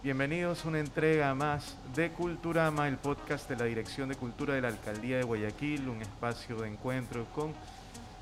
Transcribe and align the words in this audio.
Bienvenidos 0.00 0.64
a 0.64 0.68
una 0.68 0.78
entrega 0.78 1.34
más 1.34 1.76
de 1.96 2.10
Culturama, 2.12 2.86
el 2.86 2.98
podcast 2.98 3.48
de 3.48 3.56
la 3.56 3.64
Dirección 3.64 4.08
de 4.08 4.14
Cultura 4.14 4.54
de 4.54 4.60
la 4.60 4.68
Alcaldía 4.68 5.16
de 5.16 5.24
Guayaquil, 5.24 5.88
un 5.88 6.00
espacio 6.00 6.54
de 6.54 6.68
encuentro 6.68 7.24
con 7.34 7.52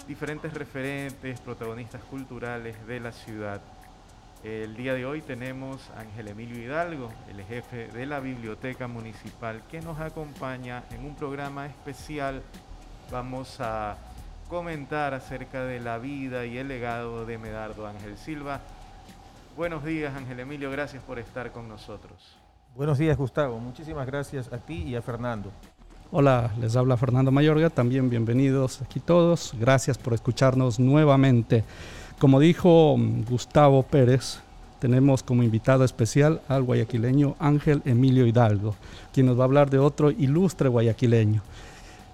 diferentes 0.09 0.55
referentes, 0.55 1.39
protagonistas 1.39 2.03
culturales 2.05 2.75
de 2.87 2.99
la 2.99 3.13
ciudad. 3.13 3.61
El 4.43 4.75
día 4.75 4.95
de 4.95 5.05
hoy 5.05 5.21
tenemos 5.21 5.91
a 5.91 6.01
Ángel 6.01 6.29
Emilio 6.29 6.59
Hidalgo, 6.59 7.13
el 7.29 7.45
jefe 7.45 7.89
de 7.89 8.07
la 8.07 8.21
Biblioteca 8.21 8.89
Municipal, 8.89 9.63
que 9.71 9.83
nos 9.83 10.01
acompaña 10.01 10.83
en 10.93 11.05
un 11.05 11.15
programa 11.15 11.67
especial. 11.67 12.41
Vamos 13.13 13.61
a 13.61 13.99
comentar 14.49 15.13
acerca 15.13 15.65
de 15.65 15.81
la 15.81 15.99
vida 15.99 16.47
y 16.47 16.57
el 16.57 16.69
legado 16.69 17.27
de 17.27 17.37
Medardo 17.37 17.87
Ángel 17.87 18.17
Silva, 18.17 18.63
Buenos 19.57 19.87
días, 19.87 20.15
Ángel 20.15 20.39
Emilio, 20.41 20.71
gracias 20.71 21.03
por 21.03 21.19
estar 21.19 21.51
con 21.51 21.67
nosotros. 21.67 22.37
Buenos 22.77 22.99
días, 22.99 23.17
Gustavo. 23.17 23.59
Muchísimas 23.59 24.07
gracias 24.07 24.53
a 24.53 24.59
ti 24.59 24.83
y 24.83 24.95
a 24.97 25.01
Fernando. 25.01 25.51
Hola, 26.13 26.51
les 26.61 26.77
habla 26.77 26.99
Fernando 26.99 27.33
Mayorga, 27.33 27.71
también 27.71 28.11
bienvenidos 28.11 28.83
aquí 28.83 29.01
todos. 29.01 29.55
Gracias 29.59 29.97
por 29.97 30.13
escucharnos 30.13 30.79
nuevamente. 30.79 31.65
Como 32.19 32.39
dijo 32.39 32.99
mm, 32.99 33.25
Gustavo 33.31 33.83
Pérez, 33.83 34.41
tenemos 34.79 35.23
como 35.23 35.43
invitado 35.43 35.85
especial 35.85 36.43
al 36.49 36.63
guayaquileño 36.63 37.35
Ángel 37.39 37.81
Emilio 37.87 38.27
Hidalgo, 38.27 38.77
quien 39.15 39.25
nos 39.25 39.39
va 39.39 39.45
a 39.45 39.47
hablar 39.47 39.71
de 39.71 39.79
otro 39.79 40.11
ilustre 40.11 40.69
guayaquileño. 40.69 41.41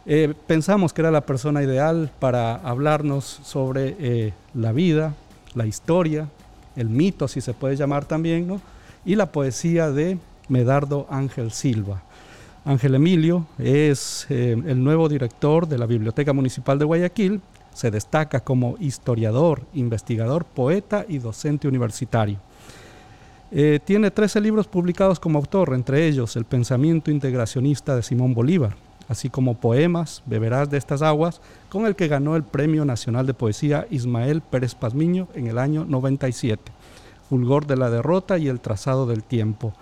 Eh, 0.06 0.32
pensamos 0.46 0.92
que 0.92 1.00
era 1.00 1.10
la 1.10 1.22
persona 1.22 1.60
ideal 1.60 2.08
para 2.20 2.54
hablarnos 2.54 3.24
sobre 3.24 3.96
eh, 3.98 4.32
la 4.54 4.70
vida, 4.70 5.14
la 5.54 5.66
historia, 5.66 6.28
el 6.76 6.88
mito, 6.88 7.28
si 7.28 7.40
se 7.40 7.54
puede 7.54 7.76
llamar 7.76 8.04
también, 8.04 8.46
¿no? 8.46 8.60
y 9.04 9.16
la 9.16 9.32
poesía 9.32 9.90
de 9.90 10.18
Medardo 10.48 11.06
Ángel 11.10 11.50
Silva. 11.50 12.02
Ángel 12.64 12.94
Emilio 12.94 13.46
es 13.58 14.26
eh, 14.30 14.52
el 14.52 14.82
nuevo 14.82 15.08
director 15.08 15.66
de 15.66 15.78
la 15.78 15.86
Biblioteca 15.86 16.32
Municipal 16.32 16.78
de 16.78 16.84
Guayaquil. 16.84 17.40
Se 17.74 17.90
destaca 17.90 18.40
como 18.40 18.76
historiador, 18.78 19.62
investigador, 19.74 20.44
poeta 20.44 21.04
y 21.08 21.18
docente 21.18 21.66
universitario. 21.66 22.38
Eh, 23.50 23.80
tiene 23.84 24.10
13 24.10 24.40
libros 24.40 24.68
publicados 24.68 25.18
como 25.18 25.38
autor, 25.38 25.74
entre 25.74 26.06
ellos 26.06 26.36
El 26.36 26.44
pensamiento 26.44 27.10
integracionista 27.10 27.96
de 27.96 28.02
Simón 28.02 28.32
Bolívar, 28.32 28.76
así 29.12 29.30
como 29.30 29.54
poemas, 29.54 30.22
Beberás 30.26 30.68
de 30.68 30.78
estas 30.78 31.02
aguas, 31.02 31.40
con 31.68 31.86
el 31.86 31.94
que 31.94 32.08
ganó 32.08 32.34
el 32.34 32.42
Premio 32.42 32.84
Nacional 32.84 33.26
de 33.26 33.34
Poesía 33.34 33.86
Ismael 33.90 34.40
Pérez 34.40 34.74
Pazmiño 34.74 35.28
en 35.34 35.46
el 35.46 35.58
año 35.58 35.84
97, 35.84 36.72
Fulgor 37.28 37.66
de 37.66 37.76
la 37.76 37.90
Derrota 37.90 38.38
y 38.38 38.48
El 38.48 38.60
Trazado 38.60 39.06
del 39.06 39.22
Tiempo. 39.22 39.72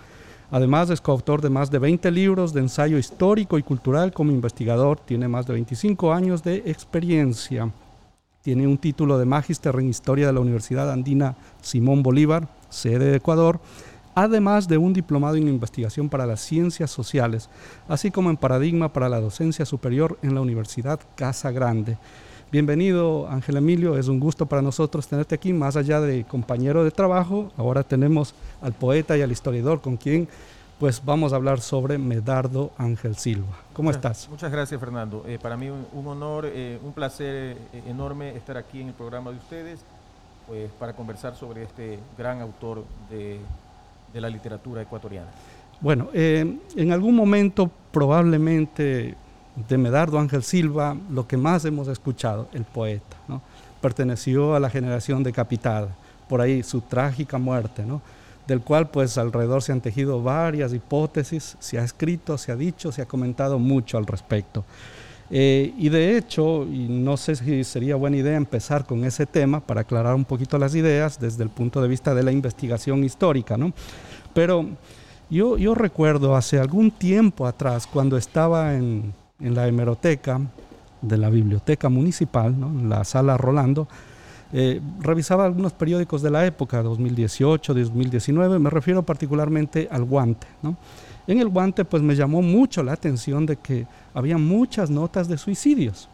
Además 0.51 0.89
es 0.89 1.01
coautor 1.01 1.41
de 1.41 1.49
más 1.49 1.71
de 1.71 1.79
20 1.79 2.11
libros 2.11 2.53
de 2.53 2.59
ensayo 2.59 2.97
histórico 2.97 3.57
y 3.57 3.63
cultural 3.63 4.13
como 4.13 4.31
investigador, 4.31 4.99
tiene 4.99 5.27
más 5.27 5.47
de 5.47 5.53
25 5.53 6.13
años 6.13 6.43
de 6.43 6.57
experiencia. 6.65 7.71
Tiene 8.41 8.67
un 8.67 8.77
título 8.77 9.17
de 9.17 9.25
Magíster 9.25 9.75
en 9.75 9.87
Historia 9.87 10.27
de 10.27 10.33
la 10.33 10.39
Universidad 10.39 10.91
Andina 10.91 11.35
Simón 11.61 12.03
Bolívar, 12.03 12.47
sede 12.69 13.11
de 13.11 13.17
Ecuador, 13.17 13.59
además 14.15 14.67
de 14.67 14.77
un 14.77 14.93
diplomado 14.93 15.35
en 15.35 15.47
investigación 15.47 16.09
para 16.09 16.25
las 16.25 16.41
ciencias 16.41 16.91
sociales, 16.91 17.49
así 17.87 18.11
como 18.11 18.29
en 18.29 18.37
paradigma 18.37 18.91
para 18.91 19.09
la 19.09 19.19
docencia 19.19 19.65
superior 19.65 20.17
en 20.21 20.35
la 20.35 20.41
Universidad 20.41 20.99
Casa 21.15 21.51
Grande. 21.51 21.97
Bienvenido 22.51 23.29
Ángel 23.29 23.57
Emilio, 23.57 23.97
es 23.97 24.09
un 24.09 24.19
gusto 24.19 24.45
para 24.45 24.61
nosotros 24.61 25.07
tenerte 25.07 25.35
aquí, 25.35 25.53
más 25.53 25.77
allá 25.77 26.01
de 26.01 26.25
compañero 26.25 26.83
de 26.83 26.91
trabajo, 26.91 27.49
ahora 27.55 27.83
tenemos 27.83 28.35
al 28.61 28.73
poeta 28.73 29.17
y 29.17 29.21
al 29.21 29.31
historiador 29.31 29.79
con 29.79 29.95
quien 29.95 30.27
pues 30.77 31.05
vamos 31.05 31.31
a 31.31 31.35
hablar 31.35 31.61
sobre 31.61 31.99
Medardo 31.99 32.71
Ángel 32.75 33.15
Silva. 33.15 33.55
¿Cómo 33.71 33.91
estás? 33.91 34.27
Muchas 34.29 34.51
gracias 34.51 34.79
Fernando, 34.79 35.23
eh, 35.27 35.37
para 35.39 35.55
mí 35.55 35.69
un, 35.69 36.07
honor, 36.07 36.45
eh, 36.47 36.79
un 36.83 36.91
placer 36.91 37.55
eh, 37.71 37.83
enorme 37.87 38.35
estar 38.35 38.57
aquí 38.57 38.81
en 38.81 38.87
el 38.87 38.93
programa 38.95 39.29
de 39.29 39.37
ustedes, 39.37 39.79
pues 40.47 40.71
para 40.79 40.93
conversar 40.93 41.35
sobre 41.35 41.63
este 41.63 41.99
gran 42.17 42.41
autor 42.41 42.83
de 43.09 43.39
de 44.13 44.21
la 44.21 44.29
literatura 44.29 44.81
ecuatoriana? 44.81 45.29
Bueno, 45.79 46.09
eh, 46.13 46.57
en 46.75 46.91
algún 46.91 47.15
momento 47.15 47.69
probablemente 47.91 49.15
de 49.67 49.77
Medardo 49.77 50.19
Ángel 50.19 50.43
Silva, 50.43 50.95
lo 51.09 51.27
que 51.27 51.37
más 51.37 51.65
hemos 51.65 51.87
escuchado, 51.87 52.47
el 52.53 52.63
poeta, 52.63 53.17
¿no? 53.27 53.41
perteneció 53.81 54.55
a 54.55 54.59
la 54.59 54.69
generación 54.69 55.23
decapitada, 55.23 55.89
por 56.29 56.39
ahí 56.39 56.63
su 56.63 56.81
trágica 56.81 57.37
muerte, 57.37 57.83
¿no? 57.83 58.01
del 58.47 58.61
cual 58.61 58.89
pues 58.89 59.17
alrededor 59.17 59.63
se 59.63 59.71
han 59.71 59.81
tejido 59.81 60.21
varias 60.21 60.73
hipótesis, 60.73 61.57
se 61.59 61.79
ha 61.79 61.83
escrito, 61.83 62.37
se 62.37 62.51
ha 62.51 62.55
dicho, 62.55 62.91
se 62.91 63.01
ha 63.01 63.05
comentado 63.05 63.59
mucho 63.59 63.97
al 63.97 64.05
respecto. 64.05 64.65
Eh, 65.33 65.73
y 65.77 65.87
de 65.87 66.17
hecho, 66.17 66.65
y 66.65 66.87
no 66.89 67.15
sé 67.15 67.35
si 67.35 67.63
sería 67.63 67.95
buena 67.95 68.17
idea 68.17 68.35
empezar 68.35 68.85
con 68.85 69.05
ese 69.05 69.25
tema 69.25 69.61
para 69.61 69.81
aclarar 69.81 70.13
un 70.13 70.25
poquito 70.25 70.57
las 70.57 70.75
ideas 70.75 71.19
desde 71.19 71.43
el 71.43 71.49
punto 71.49 71.81
de 71.81 71.87
vista 71.87 72.13
de 72.13 72.23
la 72.23 72.33
investigación 72.33 73.03
histórica, 73.05 73.55
¿no? 73.55 73.71
Pero 74.33 74.67
yo, 75.29 75.57
yo 75.57 75.73
recuerdo 75.73 76.35
hace 76.35 76.59
algún 76.59 76.91
tiempo 76.91 77.47
atrás, 77.47 77.87
cuando 77.87 78.17
estaba 78.17 78.75
en, 78.75 79.13
en 79.39 79.55
la 79.55 79.67
hemeroteca 79.67 80.41
de 81.01 81.17
la 81.17 81.29
biblioteca 81.29 81.89
municipal, 81.89 82.59
¿no? 82.59 82.67
en 82.67 82.89
la 82.89 83.03
sala 83.03 83.37
Rolando, 83.37 83.87
eh, 84.53 84.81
revisaba 84.99 85.45
algunos 85.45 85.71
periódicos 85.71 86.21
de 86.21 86.29
la 86.29 86.45
época, 86.45 86.83
2018, 86.83 87.73
2019, 87.73 88.59
me 88.59 88.69
refiero 88.69 89.01
particularmente 89.03 89.87
al 89.89 90.03
guante, 90.03 90.45
¿no? 90.61 90.75
En 91.25 91.39
el 91.39 91.47
guante 91.47 91.85
pues 91.85 92.03
me 92.03 92.15
llamó 92.15 92.41
mucho 92.41 92.83
la 92.83 92.91
atención 92.91 93.45
de 93.45 93.55
que 93.55 93.87
había 94.13 94.37
muchas 94.37 94.89
notas 94.89 95.27
de 95.27 95.37
suicidios. 95.37 96.09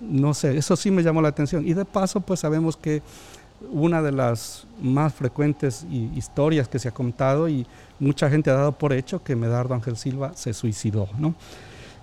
No 0.00 0.34
sé, 0.34 0.56
eso 0.56 0.76
sí 0.76 0.90
me 0.90 1.02
llamó 1.02 1.22
la 1.22 1.28
atención. 1.28 1.66
Y 1.66 1.74
de 1.74 1.84
paso 1.84 2.20
pues 2.20 2.40
sabemos 2.40 2.76
que 2.76 3.02
una 3.72 4.02
de 4.02 4.12
las 4.12 4.66
más 4.82 5.14
frecuentes 5.14 5.86
historias 5.90 6.68
que 6.68 6.78
se 6.78 6.88
ha 6.88 6.92
contado 6.92 7.48
y 7.48 7.66
mucha 7.98 8.28
gente 8.28 8.50
ha 8.50 8.54
dado 8.54 8.72
por 8.72 8.92
hecho 8.92 9.22
que 9.22 9.34
Medardo 9.36 9.74
Ángel 9.74 9.96
Silva 9.96 10.32
se 10.34 10.52
suicidó. 10.52 11.08
¿no? 11.18 11.34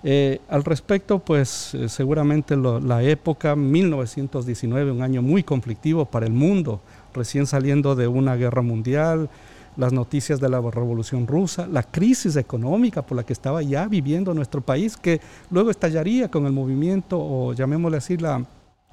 Eh, 0.06 0.40
al 0.50 0.64
respecto, 0.64 1.18
pues 1.18 1.74
eh, 1.74 1.88
seguramente 1.88 2.56
la 2.56 3.02
época 3.02 3.56
1919, 3.56 4.90
un 4.90 5.02
año 5.02 5.22
muy 5.22 5.42
conflictivo 5.42 6.04
para 6.04 6.26
el 6.26 6.32
mundo, 6.32 6.80
recién 7.14 7.46
saliendo 7.46 7.94
de 7.94 8.06
una 8.06 8.36
guerra 8.36 8.60
mundial, 8.60 9.30
las 9.76 9.92
noticias 9.92 10.40
de 10.40 10.48
la 10.48 10.60
Revolución 10.60 11.26
Rusa, 11.26 11.66
la 11.66 11.82
crisis 11.82 12.36
económica 12.36 13.02
por 13.02 13.16
la 13.16 13.24
que 13.24 13.32
estaba 13.32 13.62
ya 13.62 13.86
viviendo 13.86 14.34
nuestro 14.34 14.60
país, 14.60 14.96
que 14.96 15.20
luego 15.50 15.70
estallaría 15.70 16.30
con 16.30 16.46
el 16.46 16.52
movimiento, 16.52 17.18
o 17.18 17.52
llamémosle 17.52 17.98
así, 17.98 18.16
la, 18.16 18.44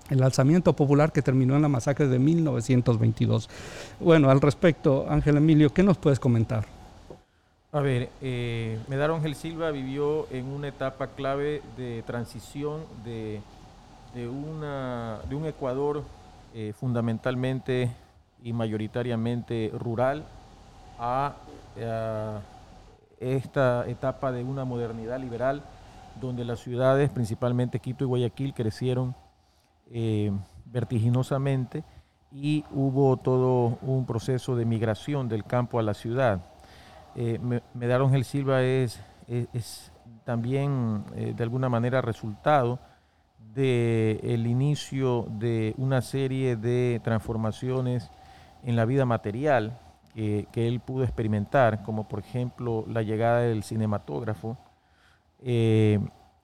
el 0.09 0.23
alzamiento 0.23 0.73
popular 0.73 1.11
que 1.11 1.21
terminó 1.21 1.55
en 1.55 1.61
la 1.61 1.69
masacre 1.69 2.07
de 2.07 2.19
1922. 2.19 3.49
Bueno, 3.99 4.29
al 4.29 4.41
respecto, 4.41 5.05
Ángel 5.09 5.37
Emilio, 5.37 5.73
¿qué 5.73 5.83
nos 5.83 5.97
puedes 5.97 6.19
comentar? 6.19 6.65
A 7.73 7.79
ver, 7.79 8.09
eh, 8.21 8.77
Medaro 8.89 9.15
Ángel 9.15 9.35
Silva 9.35 9.71
vivió 9.71 10.27
en 10.29 10.45
una 10.47 10.67
etapa 10.67 11.07
clave 11.07 11.61
de 11.77 12.03
transición 12.05 12.81
de, 13.05 13.39
una, 14.27 15.19
de 15.29 15.35
un 15.35 15.45
Ecuador 15.45 16.03
eh, 16.53 16.73
fundamentalmente 16.77 17.89
y 18.43 18.51
mayoritariamente 18.51 19.71
rural 19.73 20.25
a, 21.01 21.33
esta 23.19 23.87
etapa 23.87 24.31
de 24.31 24.43
una 24.43 24.65
modernidad 24.65 25.19
liberal 25.19 25.63
donde 26.19 26.45
las 26.45 26.59
ciudades, 26.59 27.09
principalmente 27.09 27.79
Quito 27.79 28.03
y 28.03 28.07
Guayaquil, 28.07 28.53
crecieron 28.53 29.15
eh, 29.89 30.31
vertiginosamente 30.65 31.83
y 32.31 32.63
hubo 32.71 33.17
todo 33.17 33.77
un 33.81 34.05
proceso 34.05 34.55
de 34.55 34.65
migración 34.65 35.27
del 35.27 35.43
campo 35.43 35.79
a 35.79 35.83
la 35.83 35.93
ciudad. 35.93 36.41
Eh, 37.15 37.39
Medar 37.73 38.01
Ángel 38.01 38.23
Silva 38.23 38.63
es, 38.63 39.01
es, 39.27 39.91
también 40.23 41.03
eh, 41.15 41.33
de 41.35 41.43
alguna 41.43 41.69
manera 41.69 42.01
resultado 42.01 42.79
del 43.53 44.47
inicio 44.47 45.25
de 45.29 45.73
una 45.77 46.01
serie 46.01 46.55
de 46.55 47.01
transformaciones 47.03 48.09
en 48.63 48.75
la 48.75 48.85
vida 48.85 49.05
material 49.05 49.77
que, 50.13 50.47
él 50.55 50.79
pudo 50.79 51.03
experimentar, 51.03 51.83
como 51.83 52.07
por 52.07 52.19
ejemplo 52.19 52.85
la 52.87 53.01
llegada 53.01 53.41
del 53.41 53.63
cinematógrafo. 53.63 54.57
Eh, 55.43 55.99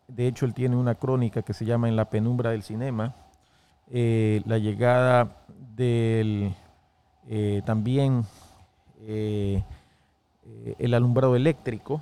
de 0.08 0.28
hecho, 0.28 0.46
él 0.46 0.54
tiene 0.54 0.76
una 0.76 0.96
crónica 0.96 1.42
que 1.42 1.54
se 1.54 1.66
llama 1.66 1.88
En 1.90 1.96
la 1.96 2.10
penumbra 2.10 2.52
del 2.52 2.64
cinema. 2.64 3.16
Eh, 3.90 4.42
la 4.46 4.58
llegada 4.58 5.44
del 5.76 6.54
eh, 7.28 7.62
también 7.66 8.26
el 9.06 10.94
alumbrado 10.94 11.36
eléctrico. 11.36 12.02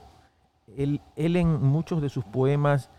Él, 0.77 1.01
él, 1.15 1.35
en 1.35 1.62
muchos 1.62 2.01
de 2.01 2.09
sus 2.09 2.23
poemas 2.23 2.89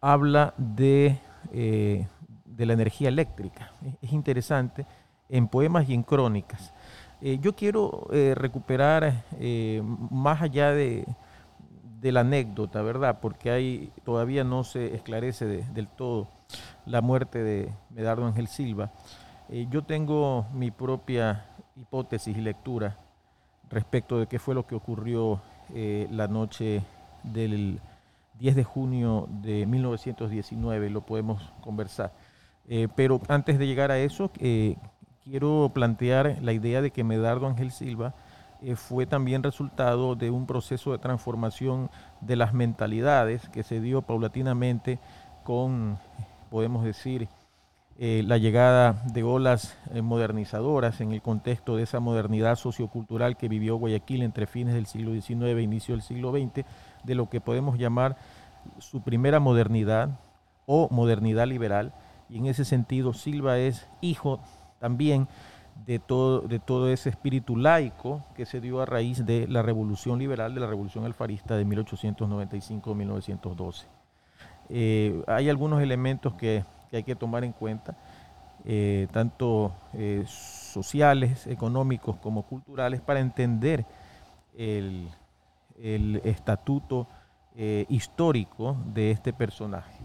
habla 0.00 0.54
de, 0.56 1.18
de 1.52 2.66
la 2.66 2.72
energía 2.72 3.08
eléctrica. 3.08 3.72
Es 4.00 4.12
interesante 4.12 4.86
en 5.28 5.48
poemas 5.48 5.88
y 5.88 5.94
en 5.94 6.02
crónicas. 6.02 6.72
Eh, 7.22 7.38
yo 7.40 7.54
quiero 7.54 8.08
eh, 8.12 8.34
recuperar 8.36 9.24
más 10.10 10.42
allá 10.42 10.72
de, 10.72 11.06
la 12.02 12.20
anécdota, 12.20 12.82
¿verdad? 12.82 13.20
Porque 13.20 13.50
hay, 13.50 13.92
todavía 14.04 14.42
no 14.42 14.64
se 14.64 14.94
esclarece 14.94 15.46
del 15.46 15.86
todo 15.86 16.28
la 16.84 17.00
muerte 17.00 17.42
de 17.42 17.72
Medardo 17.90 18.26
Ángel 18.26 18.48
Silva. 18.48 18.90
yo 19.70 19.84
tengo 19.84 20.46
mi 20.52 20.72
propia 20.72 21.46
hipótesis 21.76 22.36
y 22.36 22.40
lectura 22.40 22.98
respecto 23.70 24.18
de 24.18 24.26
qué 24.26 24.40
fue 24.40 24.56
lo 24.56 24.66
que 24.66 24.74
ocurrió 24.74 25.40
la 25.72 26.26
noche 26.26 26.82
del 27.22 27.80
10 28.42 28.56
de 28.56 28.64
junio 28.64 29.28
de 29.30 29.66
1919, 29.66 30.90
lo 30.90 31.02
podemos 31.02 31.40
conversar. 31.60 32.12
Eh, 32.68 32.88
pero 32.94 33.20
antes 33.28 33.58
de 33.58 33.66
llegar 33.66 33.90
a 33.90 33.98
eso, 33.98 34.30
eh, 34.38 34.76
quiero 35.24 35.70
plantear 35.74 36.38
la 36.42 36.52
idea 36.52 36.82
de 36.82 36.90
que 36.90 37.04
Medardo 37.04 37.46
Ángel 37.46 37.70
Silva 37.70 38.14
eh, 38.60 38.76
fue 38.76 39.06
también 39.06 39.42
resultado 39.42 40.14
de 40.14 40.30
un 40.30 40.46
proceso 40.46 40.92
de 40.92 40.98
transformación 40.98 41.90
de 42.20 42.36
las 42.36 42.54
mentalidades 42.54 43.48
que 43.48 43.62
se 43.62 43.80
dio 43.80 44.02
paulatinamente 44.02 44.98
con, 45.44 45.98
podemos 46.50 46.84
decir, 46.84 47.28
la 47.98 48.38
llegada 48.38 48.94
de 49.12 49.22
olas 49.22 49.76
modernizadoras 50.02 51.00
en 51.00 51.12
el 51.12 51.22
contexto 51.22 51.76
de 51.76 51.84
esa 51.84 52.00
modernidad 52.00 52.56
sociocultural 52.56 53.36
que 53.36 53.48
vivió 53.48 53.76
Guayaquil 53.76 54.22
entre 54.22 54.46
fines 54.48 54.74
del 54.74 54.86
siglo 54.86 55.12
XIX 55.12 55.42
e 55.42 55.62
inicio 55.62 55.94
del 55.94 56.02
siglo 56.02 56.32
XX, 56.32 56.64
de 57.04 57.14
lo 57.14 57.28
que 57.28 57.40
podemos 57.40 57.78
llamar 57.78 58.16
su 58.78 59.02
primera 59.02 59.40
modernidad 59.40 60.18
o 60.66 60.88
modernidad 60.90 61.46
liberal, 61.46 61.92
y 62.28 62.38
en 62.38 62.46
ese 62.46 62.64
sentido 62.64 63.12
Silva 63.12 63.58
es 63.58 63.86
hijo 64.00 64.40
también 64.82 65.28
de 65.86 65.98
todo, 66.00 66.40
de 66.40 66.58
todo 66.58 66.90
ese 66.90 67.08
espíritu 67.08 67.56
laico 67.56 68.24
que 68.34 68.44
se 68.46 68.60
dio 68.60 68.80
a 68.80 68.86
raíz 68.86 69.24
de 69.24 69.46
la 69.46 69.62
revolución 69.62 70.18
liberal, 70.18 70.56
de 70.56 70.60
la 70.60 70.66
revolución 70.66 71.04
alfarista 71.04 71.56
de 71.56 71.64
1895-1912. 71.64 73.84
Eh, 74.70 75.22
hay 75.28 75.48
algunos 75.48 75.80
elementos 75.80 76.34
que, 76.34 76.64
hay 76.92 77.04
que 77.04 77.14
tomar 77.14 77.44
en 77.44 77.52
cuenta, 77.52 77.96
eh, 78.64 79.06
tanto 79.12 79.72
eh, 79.94 80.24
sociales, 80.26 81.46
económicos 81.46 82.16
como 82.16 82.42
culturales, 82.42 83.00
para 83.00 83.20
entender 83.20 83.86
el, 84.58 85.08
el 85.80 86.20
estatuto 86.24 87.06
histórico 87.88 88.78
de 88.94 89.10
este 89.10 89.34
personaje. 89.34 90.01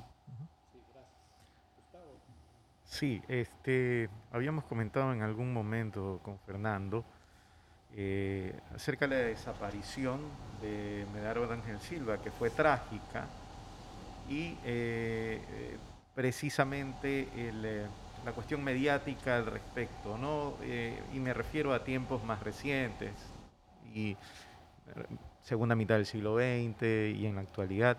Sí, 2.87 3.21
este, 3.27 4.09
habíamos 4.31 4.63
comentado 4.63 5.13
en 5.13 5.21
algún 5.21 5.53
momento 5.53 6.21
con 6.23 6.39
Fernando 6.39 7.03
eh, 7.95 8.57
acerca 8.73 9.07
de 9.07 9.15
la 9.15 9.27
desaparición 9.27 10.21
de 10.61 11.05
Medardo 11.13 11.51
Ángel 11.51 11.79
Silva, 11.79 12.17
que 12.21 12.31
fue 12.31 12.49
trágica, 12.49 13.27
y 14.29 14.57
eh, 14.65 15.41
eh, 15.51 15.77
precisamente 16.15 17.27
la 18.25 18.31
cuestión 18.31 18.63
mediática 18.63 19.35
al 19.37 19.45
respecto, 19.45 20.17
¿no? 20.17 20.55
y 21.13 21.19
me 21.19 21.33
refiero 21.33 21.73
a 21.73 21.83
tiempos 21.83 22.23
más 22.23 22.41
recientes, 22.41 23.11
y 23.93 24.15
segunda 25.41 25.75
mitad 25.75 25.95
del 25.95 26.05
siglo 26.05 26.35
XX 26.35 26.83
y 26.83 27.25
en 27.25 27.35
la 27.35 27.41
actualidad. 27.41 27.97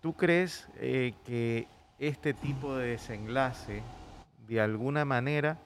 ¿Tú 0.00 0.12
crees 0.14 0.68
que 0.78 1.66
este 2.02 2.34
tipo 2.34 2.74
de 2.74 2.88
desenlace, 2.88 3.80
de 4.48 4.60
alguna 4.60 5.04
manera, 5.04 5.58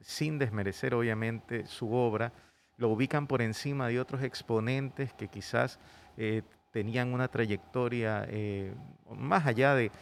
sin 0.00 0.38
desmerecer 0.38 0.94
obviamente 0.94 1.66
su 1.66 1.92
obra, 1.92 2.32
lo 2.78 2.88
ubican 2.88 3.26
por 3.26 3.42
encima 3.42 3.88
de 3.88 4.00
otros 4.00 4.22
exponentes 4.22 5.12
que 5.12 5.28
quizás 5.28 5.78
eh, 6.16 6.40
tenían 6.70 7.12
una 7.12 7.28
trayectoria 7.28 8.24
eh, 8.28 8.74
más 9.10 9.46
allá 9.46 9.74
de, 9.74 9.92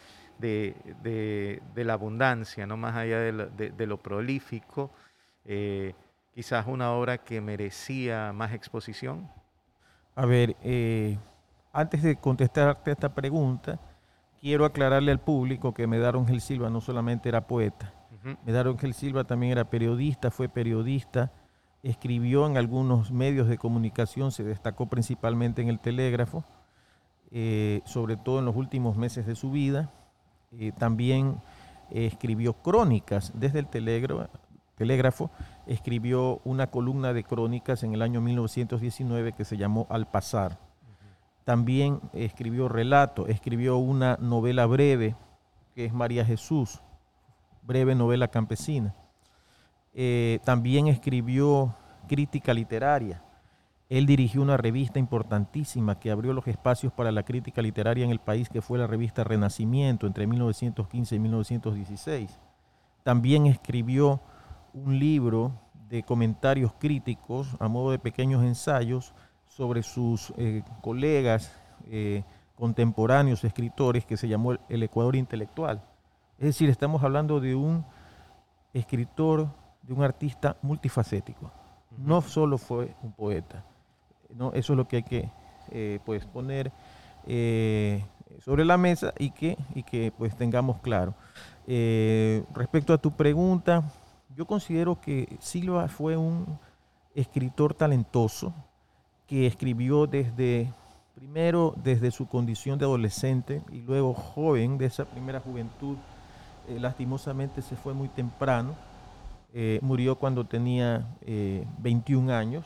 la 1.75 1.93
abundancia, 1.93 2.65
¿no? 2.65 2.77
más 2.77 2.95
allá 2.95 3.19
de 3.19 3.87
lo, 3.87 3.97
prolífico, 3.97 4.89
eh, 5.43 5.93
quizás 6.33 6.65
una 6.65 6.93
obra 6.93 7.17
que 7.17 7.41
merecía 7.41 8.31
más 8.31 8.53
exposición? 8.53 9.29
A 10.15 10.25
ver, 10.25 10.55
antes 11.73 12.03
de 12.03 12.15
contestarte 12.15 12.91
esta 12.91 13.13
pregunta, 13.13 13.77
quiero 14.41 14.65
aclararle 14.65 15.11
al 15.11 15.19
público 15.19 15.73
que 15.73 15.87
Medaro 15.87 16.19
Ángel 16.19 16.41
Silva 16.41 16.69
no 16.69 16.81
solamente 16.81 17.29
era 17.29 17.47
poeta, 17.47 17.93
Medaro 18.45 18.71
Ángel 18.71 18.93
Silva 18.93 19.23
también 19.23 19.51
era 19.51 19.69
periodista, 19.69 20.29
fue 20.29 20.47
periodista, 20.49 21.31
escribió 21.81 22.45
en 22.45 22.57
algunos 22.57 23.11
medios 23.11 23.47
de 23.47 23.57
comunicación, 23.57 24.31
se 24.31 24.43
destacó 24.43 24.87
principalmente 24.87 25.61
en 25.61 25.69
el 25.69 25.79
telégrafo, 25.79 26.43
eh, 27.31 27.81
sobre 27.85 28.17
todo 28.17 28.39
en 28.39 28.45
los 28.45 28.55
últimos 28.55 28.97
meses 28.97 29.25
de 29.25 29.35
su 29.35 29.49
vida. 29.49 29.91
Eh, 30.51 30.71
también 30.77 31.41
escribió 31.89 32.53
crónicas 32.53 33.31
desde 33.33 33.59
el 33.59 33.67
telégrafo, 33.67 34.29
telégrafo, 34.75 35.31
escribió 35.65 36.41
una 36.43 36.67
columna 36.67 37.13
de 37.13 37.23
crónicas 37.23 37.83
en 37.83 37.93
el 37.93 38.03
año 38.03 38.21
1919 38.21 39.33
que 39.33 39.45
se 39.45 39.57
llamó 39.57 39.87
Al 39.89 40.07
Pasar 40.07 40.70
también 41.43 41.99
escribió 42.13 42.69
relato, 42.69 43.27
escribió 43.27 43.77
una 43.77 44.17
novela 44.21 44.65
breve, 44.65 45.15
que 45.75 45.85
es 45.85 45.93
María 45.93 46.25
Jesús, 46.25 46.81
breve 47.63 47.95
novela 47.95 48.27
campesina. 48.27 48.95
Eh, 49.93 50.39
también 50.43 50.87
escribió 50.87 51.75
crítica 52.07 52.53
literaria. 52.53 53.23
Él 53.89 54.05
dirigió 54.05 54.41
una 54.41 54.55
revista 54.55 54.99
importantísima 54.99 55.99
que 55.99 56.11
abrió 56.11 56.31
los 56.31 56.47
espacios 56.47 56.93
para 56.93 57.11
la 57.11 57.23
crítica 57.23 57.61
literaria 57.61 58.05
en 58.05 58.11
el 58.11 58.19
país, 58.19 58.47
que 58.47 58.61
fue 58.61 58.77
la 58.77 58.87
revista 58.87 59.23
Renacimiento 59.23 60.07
entre 60.07 60.27
1915 60.27 61.15
y 61.15 61.19
1916. 61.19 62.39
También 63.03 63.47
escribió 63.47 64.21
un 64.73 64.97
libro 64.97 65.51
de 65.89 66.03
comentarios 66.03 66.71
críticos 66.79 67.49
a 67.59 67.67
modo 67.67 67.91
de 67.91 67.99
pequeños 67.99 68.43
ensayos 68.45 69.13
sobre 69.55 69.83
sus 69.83 70.33
eh, 70.37 70.63
colegas 70.81 71.51
eh, 71.89 72.23
contemporáneos 72.55 73.43
escritores 73.43 74.05
que 74.05 74.15
se 74.15 74.27
llamó 74.27 74.53
el 74.69 74.83
Ecuador 74.83 75.15
intelectual. 75.15 75.83
Es 76.37 76.45
decir, 76.45 76.69
estamos 76.69 77.03
hablando 77.03 77.39
de 77.39 77.55
un 77.55 77.85
escritor, 78.73 79.49
de 79.81 79.93
un 79.93 80.03
artista 80.03 80.55
multifacético. 80.61 81.51
No 81.97 82.21
solo 82.21 82.57
fue 82.57 82.95
un 83.03 83.11
poeta. 83.11 83.65
¿no? 84.33 84.53
Eso 84.53 84.73
es 84.73 84.77
lo 84.77 84.87
que 84.87 84.97
hay 84.97 85.03
que 85.03 85.29
eh, 85.71 85.99
pues, 86.05 86.25
poner 86.25 86.71
sobre 88.39 88.65
la 88.65 88.77
mesa 88.77 89.13
y 89.19 89.31
que, 89.31 89.57
y 89.75 89.83
que 89.83 90.11
pues, 90.17 90.35
tengamos 90.35 90.79
claro. 90.79 91.13
respecto 91.67 92.93
a 92.93 92.97
tu 92.97 93.11
pregunta, 93.11 93.83
yo 94.35 94.47
considero 94.47 94.99
que 94.99 95.37
Silva 95.39 95.87
fue 95.87 96.17
un 96.17 96.57
escritor 97.13 97.75
talentoso, 97.75 98.53
que 99.31 99.47
escribió 99.47 100.07
desde, 100.07 100.73
primero 101.15 101.73
desde 101.81 102.11
su 102.11 102.27
condición 102.27 102.77
de 102.77 102.83
adolescente 102.83 103.61
y 103.71 103.79
luego 103.79 104.13
joven, 104.13 104.77
de 104.77 104.87
esa 104.87 105.05
primera 105.05 105.39
juventud, 105.39 105.95
eh, 106.67 106.77
lastimosamente 106.77 107.61
se 107.61 107.77
fue 107.77 107.93
muy 107.93 108.09
temprano, 108.09 108.75
eh, 109.53 109.79
murió 109.81 110.17
cuando 110.17 110.43
tenía 110.43 111.07
21 111.77 112.29
eh, 112.29 112.35
años. 112.35 112.65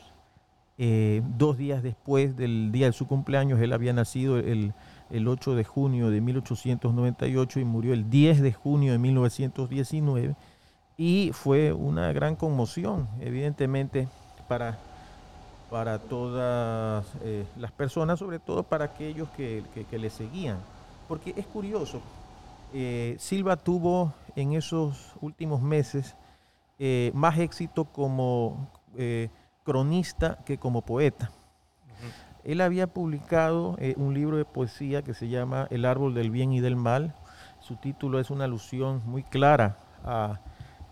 dos 1.38 1.56
días 1.56 1.84
después 1.84 2.36
del 2.36 2.72
día 2.72 2.86
de 2.86 2.92
su 2.92 3.06
cumpleaños, 3.06 3.60
él 3.60 3.72
había 3.72 3.92
nacido 3.92 4.36
el, 4.36 4.74
el 5.10 5.28
8 5.28 5.54
de 5.54 5.62
junio 5.62 6.10
de 6.10 6.20
1898 6.20 7.60
y 7.60 7.64
murió 7.64 7.92
el 7.92 8.10
10 8.10 8.40
de 8.42 8.52
junio 8.52 8.90
de 8.90 8.98
1919 8.98 10.34
y 10.96 11.30
fue 11.32 11.72
una 11.72 12.12
gran 12.12 12.34
conmoción, 12.34 13.06
evidentemente, 13.20 14.08
para 14.48 14.76
para 15.70 15.98
todas 15.98 17.06
eh, 17.22 17.44
las 17.56 17.72
personas, 17.72 18.18
sobre 18.18 18.38
todo 18.38 18.62
para 18.62 18.84
aquellos 18.86 19.28
que, 19.30 19.64
le 19.90 20.10
seguían. 20.10 20.58
Porque 21.08 21.34
es 21.36 21.46
curioso, 21.46 22.00
eh, 22.72 23.16
Silva 23.18 23.56
tuvo 23.56 24.12
en 24.34 24.52
esos 24.52 25.14
últimos 25.20 25.60
meses 25.62 26.16
eh, 26.78 27.10
más 27.14 27.38
éxito 27.38 27.84
como 27.84 28.70
cronista 29.62 30.38
que 30.46 30.56
como 30.56 30.80
poeta. 30.80 31.30
Él 32.44 32.62
había 32.62 32.86
publicado 32.86 33.76
un 33.96 34.14
libro 34.14 34.38
de 34.38 34.46
poesía 34.46 35.02
que 35.02 35.12
se 35.12 35.28
llama 35.28 35.66
El 35.70 35.84
árbol 35.84 36.14
del 36.14 36.30
bien 36.30 36.52
y 36.52 36.60
del 36.60 36.76
mal. 36.76 37.14
Su 37.60 37.76
título 37.76 38.18
es 38.18 38.30
una 38.30 38.44
alusión 38.44 39.02
muy 39.04 39.22
clara 39.22 39.76
a, 40.02 40.40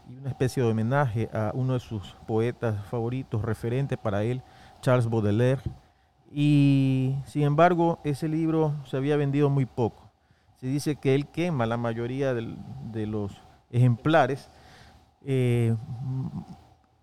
y 0.08 0.16
una 0.16 0.28
especie 0.28 0.62
de 0.62 0.68
homenaje 0.68 1.30
a 1.32 1.52
uno 1.54 1.74
de 1.74 1.80
sus 1.80 2.14
poetas 2.26 2.84
favoritos, 2.86 3.42
referente 3.42 3.96
para 3.96 4.22
él, 4.22 4.42
Charles 4.84 5.08
Baudelaire. 5.08 5.62
Y 6.30 7.16
sin 7.24 7.42
embargo, 7.42 8.00
ese 8.04 8.28
libro 8.28 8.74
se 8.86 8.98
había 8.98 9.16
vendido 9.16 9.48
muy 9.48 9.64
poco. 9.64 10.10
Se 10.60 10.66
dice 10.66 10.96
que 10.96 11.14
él 11.14 11.26
quema 11.26 11.64
la 11.64 11.78
mayoría 11.78 12.34
de 12.34 13.06
los 13.06 13.32
ejemplares. 13.70 14.50
Eh, 15.24 15.74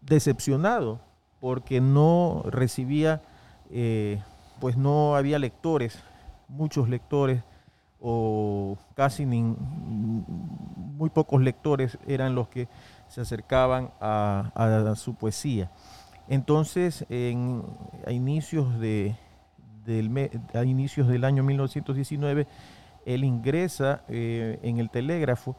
decepcionado 0.01 0.99
porque 1.39 1.81
no 1.81 2.43
recibía, 2.45 3.23
eh, 3.71 4.21
pues 4.59 4.77
no 4.77 5.15
había 5.15 5.39
lectores, 5.39 5.97
muchos 6.47 6.87
lectores 6.87 7.43
o 7.99 8.77
casi 8.95 9.25
ni, 9.25 9.41
muy 9.41 11.09
pocos 11.09 11.41
lectores 11.41 11.97
eran 12.07 12.35
los 12.35 12.47
que 12.47 12.67
se 13.07 13.21
acercaban 13.21 13.91
a, 13.99 14.93
su 14.95 15.15
poesía. 15.15 15.71
Entonces, 16.31 17.05
a, 17.09 18.11
inicios 18.13 18.79
de, 18.79 19.17
del, 19.83 20.31
a 20.53 20.63
inicios 20.63 21.09
del 21.09 21.25
año 21.25 21.43
1919, 21.43 22.47
él 23.05 23.25
ingresa 23.25 24.05
eh, 24.07 24.57
en 24.63 24.77
el 24.77 24.89
telégrafo 24.89 25.57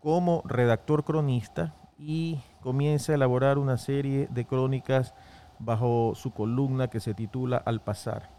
como 0.00 0.42
redactor 0.46 1.04
cronista 1.04 1.74
y 1.98 2.38
comienza 2.62 3.12
a 3.12 3.16
elaborar 3.16 3.58
una 3.58 3.76
serie 3.76 4.26
de 4.30 4.46
crónicas 4.46 5.12
bajo 5.58 6.14
su 6.14 6.30
columna 6.30 6.88
que 6.88 7.00
se 7.00 7.12
titula 7.12 7.58
Al 7.58 7.82
pasar. 7.82 8.30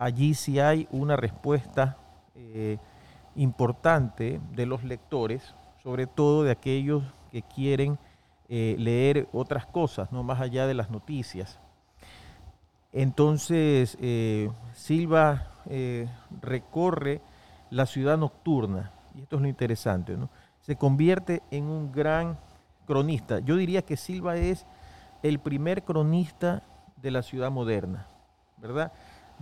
Allí 0.00 0.34
sí 0.34 0.58
hay 0.58 0.88
una 0.90 1.14
respuesta 1.14 1.98
eh, 2.34 2.78
importante 3.36 4.40
de 4.56 4.66
los 4.66 4.82
lectores, 4.82 5.54
sobre 5.84 6.08
todo 6.08 6.42
de 6.42 6.50
aquellos 6.50 7.04
que 7.30 7.42
quieren 7.42 8.00
eh, 8.54 8.76
leer 8.78 9.28
otras 9.32 9.64
cosas, 9.64 10.12
no 10.12 10.22
más 10.22 10.42
allá 10.42 10.66
de 10.66 10.74
las 10.74 10.90
noticias. 10.90 11.58
Entonces, 12.92 13.96
eh, 14.02 14.50
Silva 14.74 15.48
recorre 16.42 17.22
la 17.70 17.86
ciudad 17.86 18.18
nocturna, 18.18 18.92
y 19.14 19.22
esto 19.22 19.36
es 19.36 19.42
lo 19.42 19.48
interesante, 19.48 20.16
¿no? 20.18 20.28
se 20.60 20.76
convierte 20.76 21.42
en 21.50 21.64
un 21.64 21.92
gran 21.92 22.38
cronista. 22.86 23.40
Yo 23.40 23.56
diría 23.56 23.82
que 23.82 23.96
Silva 23.96 24.36
es 24.36 24.66
el 25.22 25.38
primer 25.38 25.82
cronista 25.82 26.62
de 26.96 27.10
la 27.10 27.22
ciudad 27.22 27.50
moderna, 27.50 28.06
¿verdad? 28.58 28.92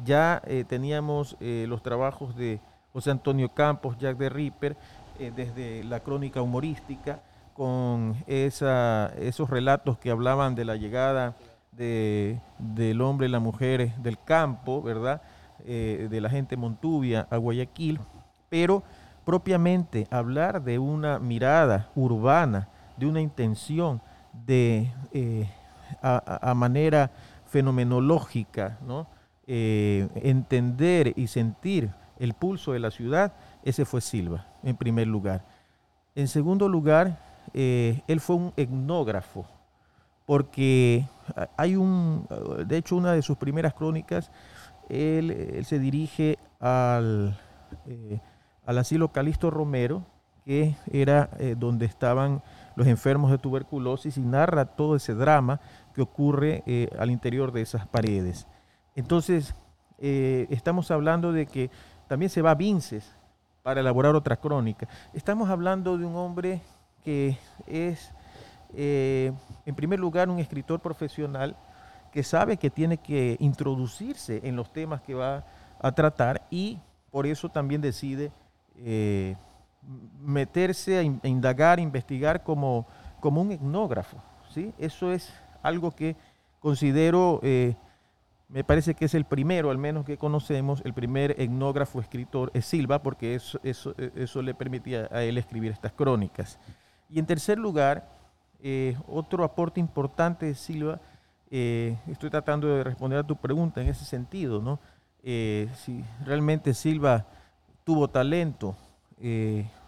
Ya 0.04 0.40
eh, 0.46 0.64
teníamos 0.66 1.36
eh, 1.40 1.66
los 1.68 1.82
trabajos 1.82 2.34
de 2.36 2.60
José 2.92 3.10
Antonio 3.10 3.50
Campos, 3.50 3.98
Jack 3.98 4.16
de 4.16 4.28
Ripper, 4.28 4.76
eh, 5.18 5.30
desde 5.34 5.84
la 5.84 6.00
crónica 6.00 6.40
humorística, 6.40 7.20
con 7.54 8.16
esos 8.26 9.50
relatos 9.50 9.98
que 9.98 10.10
hablaban 10.10 10.54
de 10.54 10.64
la 10.64 10.76
llegada 10.76 11.36
del 11.72 13.00
hombre 13.00 13.26
y 13.28 13.30
la 13.30 13.40
mujer 13.40 13.94
del 13.96 14.18
campo, 14.22 14.82
¿verdad? 14.82 15.22
de 15.64 16.20
la 16.20 16.30
gente 16.30 16.56
Montubia 16.56 17.26
a 17.30 17.36
Guayaquil, 17.36 18.00
pero 18.48 18.82
propiamente 19.24 20.06
hablar 20.10 20.62
de 20.62 20.78
una 20.78 21.18
mirada 21.18 21.90
urbana, 21.94 22.68
de 22.96 23.06
una 23.06 23.20
intención 23.20 24.00
de 24.32 24.90
a, 26.02 26.54
manera 26.54 27.10
fenomenológica, 27.46 28.78
¿no? 28.86 29.06
Eh, 29.46 30.08
entender 30.14 31.12
y 31.16 31.26
sentir 31.26 31.90
el 32.18 32.34
pulso 32.34 32.72
de 32.72 32.78
la 32.78 32.90
ciudad, 32.90 33.32
ese 33.64 33.84
fue 33.84 34.00
Silva, 34.00 34.46
en 34.62 34.76
primer 34.76 35.08
lugar. 35.08 35.44
En 36.14 36.28
segundo 36.28 36.68
lugar, 36.68 37.18
eh, 37.54 38.02
él 38.06 38.20
fue 38.20 38.36
un 38.36 38.52
etnógrafo, 38.56 39.46
porque 40.26 41.06
hay 41.56 41.76
un, 41.76 42.26
de 42.66 42.76
hecho, 42.76 42.96
una 42.96 43.12
de 43.12 43.22
sus 43.22 43.36
primeras 43.36 43.74
crónicas, 43.74 44.30
él, 44.88 45.64
se 45.64 45.78
dirige 45.78 46.38
al, 46.58 47.38
eh, 47.86 48.20
al 48.66 48.78
asilo 48.78 49.08
Calisto 49.08 49.50
Romero, 49.50 50.04
que 50.44 50.74
era 50.90 51.30
donde 51.56 51.86
estaban 51.86 52.42
los 52.80 52.86
enfermos 52.86 53.30
de 53.30 53.38
tuberculosis 53.38 54.16
y 54.16 54.22
narra 54.22 54.64
todo 54.64 54.96
ese 54.96 55.14
drama 55.14 55.60
que 55.94 56.02
ocurre 56.02 56.62
eh, 56.66 56.88
al 56.98 57.10
interior 57.10 57.52
de 57.52 57.62
esas 57.62 57.86
paredes. 57.86 58.46
Entonces, 58.94 59.54
eh, 59.98 60.46
estamos 60.50 60.90
hablando 60.90 61.32
de 61.32 61.46
que 61.46 61.70
también 62.08 62.30
se 62.30 62.42
va 62.42 62.52
a 62.52 62.54
Vinces 62.54 63.14
para 63.62 63.80
elaborar 63.80 64.14
otra 64.14 64.36
crónica. 64.36 64.88
Estamos 65.12 65.50
hablando 65.50 65.98
de 65.98 66.06
un 66.06 66.16
hombre 66.16 66.62
que 67.04 67.36
es, 67.66 68.12
eh, 68.74 69.32
en 69.66 69.74
primer 69.74 69.98
lugar, 69.98 70.28
un 70.28 70.38
escritor 70.38 70.80
profesional 70.80 71.56
que 72.12 72.22
sabe 72.22 72.56
que 72.56 72.70
tiene 72.70 72.98
que 72.98 73.36
introducirse 73.40 74.40
en 74.44 74.56
los 74.56 74.72
temas 74.72 75.00
que 75.00 75.14
va 75.14 75.44
a 75.80 75.92
tratar 75.92 76.46
y 76.50 76.78
por 77.10 77.26
eso 77.26 77.48
también 77.48 77.80
decide 77.80 78.32
meterse 80.20 80.98
a, 80.98 81.02
indagar, 81.28 81.80
investigar 81.80 82.42
como, 82.42 82.86
como 83.20 83.40
un 83.40 83.52
etnógrafo. 83.52 84.22
¿sí? 84.52 84.72
Eso 84.78 85.12
es 85.12 85.32
algo 85.62 85.90
que 85.92 86.16
considero, 86.58 87.40
eh, 87.42 87.74
me 88.48 88.64
parece 88.64 88.94
que 88.94 89.06
es 89.06 89.14
el 89.14 89.24
primero, 89.24 89.70
al 89.70 89.78
menos 89.78 90.04
que 90.04 90.18
conocemos, 90.18 90.82
el 90.84 90.92
primer 90.92 91.40
etnógrafo 91.40 92.00
escritor 92.00 92.50
es 92.54 92.66
Silva, 92.66 93.02
porque 93.02 93.34
eso, 93.34 93.60
eso, 93.62 93.94
eso 93.96 94.42
le 94.42 94.54
permitía 94.54 95.08
a 95.10 95.22
él 95.22 95.38
escribir 95.38 95.72
estas 95.72 95.92
crónicas. 95.92 96.58
Y 97.10 97.18
en 97.18 97.26
tercer 97.26 97.58
lugar, 97.58 98.08
eh, 98.62 98.96
otro 99.08 99.44
aporte 99.44 99.80
importante 99.80 100.46
de 100.46 100.54
Silva, 100.54 101.00
eh, 101.50 101.98
estoy 102.06 102.30
tratando 102.30 102.68
de 102.68 102.84
responder 102.84 103.18
a 103.18 103.26
tu 103.26 103.36
pregunta 103.36 103.80
en 103.80 103.88
ese 103.88 104.04
sentido, 104.04 104.60
¿no? 104.60 104.78
si 105.22 106.02
realmente 106.24 106.72
Silva 106.72 107.26
tuvo 107.84 108.08
talento, 108.08 108.74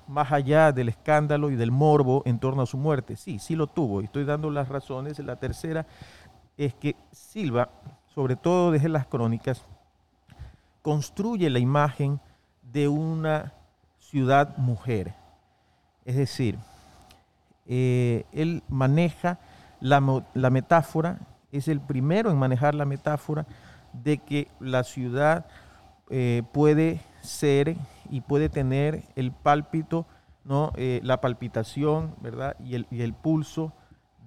más 0.06 0.30
allá 0.30 0.72
del 0.72 0.90
escándalo 0.90 1.50
y 1.50 1.56
del 1.56 1.70
morbo 1.70 2.22
en 2.26 2.38
torno 2.38 2.62
a 2.62 2.66
su 2.66 2.76
muerte. 2.76 3.16
Sí, 3.16 3.38
sí 3.38 3.56
lo 3.56 3.66
tuvo 3.66 4.02
y 4.02 4.04
estoy 4.04 4.24
dando 4.24 4.50
las 4.50 4.68
razones. 4.68 5.18
La 5.20 5.36
tercera 5.36 5.86
es 6.56 6.74
que 6.74 6.96
Silva, 7.10 7.70
sobre 8.14 8.36
todo 8.36 8.72
desde 8.72 8.88
las 8.88 9.06
crónicas, 9.06 9.64
construye 10.82 11.48
la 11.48 11.58
imagen 11.58 12.20
de 12.62 12.88
una 12.88 13.54
ciudad 13.98 14.56
mujer. 14.58 15.14
Es 16.04 16.16
decir, 16.16 16.58
eh, 17.66 18.24
él 18.32 18.62
maneja 18.68 19.38
la, 19.80 20.00
metáfora, 20.50 21.20
es 21.50 21.68
el 21.68 21.80
primero 21.80 22.30
en 22.30 22.38
manejar 22.38 22.74
la 22.74 22.84
metáfora 22.84 23.46
de 23.92 24.18
que 24.18 24.48
la 24.60 24.84
ciudad 24.84 25.46
eh, 26.10 26.42
puede 26.52 27.00
ser 27.20 27.76
y 28.10 28.20
puede 28.20 28.48
tener 28.48 29.04
el 29.16 29.32
pálpito, 29.32 30.06
¿no? 30.44 30.72
Eh, 30.76 31.00
la 31.02 31.20
palpitación, 31.20 32.14
¿verdad? 32.20 32.56
Y 32.60 32.74
el, 32.74 33.14
pulso 33.14 33.72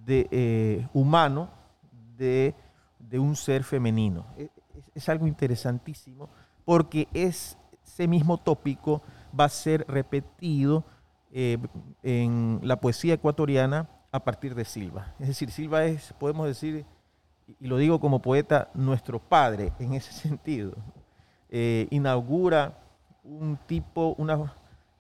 de, 0.06 0.88
humano 0.94 1.50
de, 2.18 2.54
un 3.14 3.36
ser 3.36 3.64
femenino. 3.64 4.26
E, 4.38 4.50
es, 4.94 5.08
algo 5.10 5.28
interesantísimo 5.28 6.30
porque 6.66 7.08
ese 7.14 8.08
mismo 8.08 8.38
tópico 8.38 9.02
va 9.38 9.46
a 9.46 9.50
ser 9.50 9.86
repetido 9.88 10.86
en 11.32 12.60
la 12.64 12.80
poesía 12.80 13.16
ecuatoriana 13.16 13.90
a 14.16 14.24
partir 14.24 14.56
de 14.56 14.64
Silva. 14.64 15.14
Es 15.20 15.28
decir, 15.28 15.52
Silva 15.52 15.84
es, 15.84 16.14
podemos 16.14 16.48
decir, 16.48 16.86
y 17.60 17.68
lo 17.68 17.78
digo 17.78 18.00
como 18.00 18.22
poeta, 18.22 18.70
nuestro 18.74 19.20
padre 19.20 19.74
en 19.80 19.94
ese 19.94 20.12
sentido. 20.28 20.74
Eh, 21.50 21.88
inaugura 21.92 22.78
un 23.24 23.58
tipo, 23.68 24.16
una, 24.18 24.54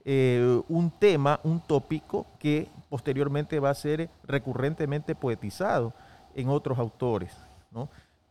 eh, 0.03 0.61
un 0.67 0.91
tema, 0.91 1.39
un 1.43 1.61
tópico 1.61 2.25
que 2.39 2.69
posteriormente 2.89 3.59
va 3.59 3.69
a 3.69 3.75
ser 3.75 4.09
recurrentemente 4.23 5.15
poetizado 5.15 5.93
en 6.33 6.49
otros 6.49 6.77
autores. 6.77 7.35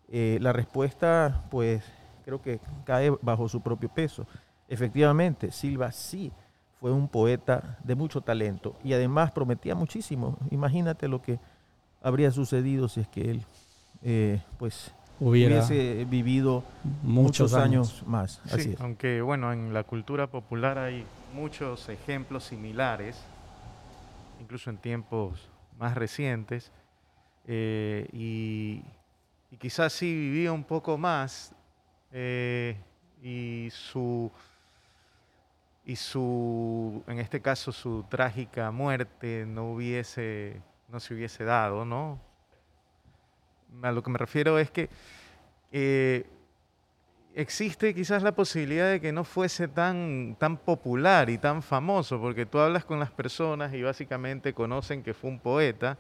Eh, 0.09 0.39
la 0.41 0.53
respuesta, 0.53 1.45
pues, 1.51 1.83
creo 2.25 2.43
que 2.43 2.61
cae 2.85 3.11
bajo 3.23 3.49
su 3.49 3.63
propio 3.63 3.89
peso. 3.89 4.27
Efectivamente, 4.69 5.51
Silva 5.51 5.91
sí 5.93 6.31
fue 6.85 6.93
un 6.93 7.09
poeta 7.09 7.79
de 7.83 7.95
mucho 7.95 8.21
talento 8.21 8.77
y 8.85 8.93
además 8.93 9.31
prometía 9.31 9.75
muchísimo. 9.75 10.37
Imagínate 10.51 11.09
lo 11.09 11.23
que 11.23 11.41
habría 12.03 12.31
sucedido 12.31 12.91
si 12.91 13.01
es 13.01 13.09
que 13.09 13.31
él, 13.31 14.43
pues, 14.59 14.93
hubiese 15.19 16.05
vivido 16.05 16.63
muchos, 17.03 17.55
años, 17.55 18.03
más. 18.07 18.43
Así 18.53 18.77
Aunque 18.81 19.23
bueno, 19.23 19.51
en 19.51 19.73
la 19.73 19.85
cultura 19.85 20.27
popular 20.27 20.77
hay 20.77 21.07
muchos 21.33 21.89
ejemplos 21.89 22.45
similares, 22.45 23.17
incluso 24.39 24.69
en 24.69 24.77
tiempos 24.77 25.49
más 25.79 25.95
recientes, 25.95 26.71
eh, 27.47 28.07
y, 28.13 28.83
quizás 29.59 29.95
sí 29.95 30.13
vivía 30.13 30.53
un 30.53 30.65
poco 30.65 30.99
más 30.99 31.55
eh, 32.13 32.77
y 33.23 33.71
su 33.71 34.31
y 35.85 35.97
su 35.97 37.03
en 37.07 37.19
este 37.19 37.41
caso 37.41 37.73
su 37.73 38.05
trágica 38.09 38.71
muerte 38.71 39.45
no 39.47 39.73
hubiese 39.73 40.63
no 40.89 41.01
se 41.01 41.15
hubiese 41.15 41.45
dado, 41.45 41.85
¿no? 41.85 42.21
a 43.83 43.93
lo 43.93 44.03
que 44.03 44.11
me 44.11 44.19
refiero 44.19 44.59
es 44.59 44.71
que 44.71 44.89
eh, 45.73 46.25
existe 47.35 47.95
quizás 47.95 48.23
la 48.23 48.35
posibilidad 48.35 48.91
de 48.91 49.01
que 49.01 49.13
no 49.13 49.25
fuese 49.25 49.69
tan, 49.69 50.37
tan 50.39 50.57
popular 50.57 51.31
y 51.31 51.39
tan 51.39 51.63
famoso, 51.63 52.21
porque 52.21 52.47
tú 52.47 52.59
hablas 52.59 52.85
con 52.85 53.01
las 53.01 53.11
personas 53.11 53.75
y 53.75 53.83
básicamente 53.83 54.55
conocen 54.55 55.03
que 55.03 55.15
fue 55.15 55.31
un 55.31 55.41
poeta 55.41 55.99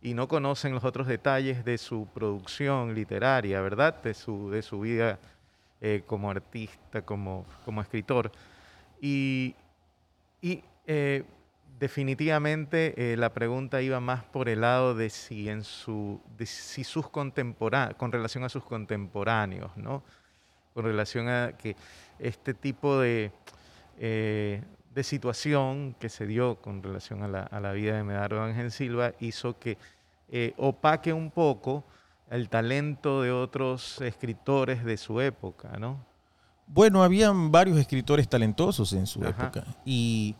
y 0.00 0.14
no 0.14 0.28
conocen 0.28 0.72
los 0.72 0.84
otros 0.84 1.06
detalles 1.06 1.64
de 1.64 1.78
su 1.78 2.06
producción 2.14 2.94
literaria, 2.94 3.60
¿verdad? 3.60 4.02
De 4.02 4.14
su, 4.14 4.50
de 4.50 4.62
su 4.62 4.80
vida 4.80 5.18
eh, 5.80 6.02
como 6.06 6.30
artista, 6.30 7.02
como, 7.02 7.46
como 7.64 7.80
escritor. 7.80 8.30
Y, 9.06 9.54
eh, 10.86 11.24
definitivamente 11.78 13.12
eh, 13.12 13.18
la 13.18 13.34
pregunta 13.34 13.82
iba 13.82 14.00
más 14.00 14.24
por 14.24 14.48
el 14.48 14.62
lado 14.62 14.94
de 14.94 15.10
si 15.10 15.50
en 15.50 15.62
su 15.62 16.22
sus 16.84 17.10
con 17.10 18.12
relación 18.12 18.44
a 18.44 18.48
sus 18.48 18.64
contemporáneos 18.64 19.76
no 19.76 20.02
con 20.72 20.84
relación 20.84 21.28
a 21.28 21.52
que 21.58 21.76
este 22.18 22.54
tipo 22.54 22.98
de 22.98 23.30
eh, 23.98 24.62
de 24.94 25.02
situación 25.02 25.94
que 25.98 26.08
se 26.08 26.26
dio 26.26 26.56
con 26.56 26.82
relación 26.82 27.22
a 27.24 27.28
la, 27.28 27.42
a 27.42 27.60
la 27.60 27.72
vida 27.72 27.96
de 27.96 28.04
Medardo 28.04 28.42
Ángel 28.42 28.70
Silva 28.70 29.12
hizo 29.20 29.58
que 29.58 29.76
opaque 30.56 31.12
un 31.12 31.30
poco 31.30 31.84
el 32.30 32.48
talento 32.48 33.20
de 33.20 33.32
otros 33.32 34.00
escritores 34.00 34.82
de 34.82 34.96
su 34.96 35.20
época, 35.20 35.76
¿no? 35.78 36.13
Bueno, 36.66 37.02
habían 37.02 37.52
varios 37.52 37.78
escritores 37.78 38.28
talentosos 38.28 38.92
en 38.92 39.06
su 39.06 39.22
época 39.24 39.64
y 39.84 40.34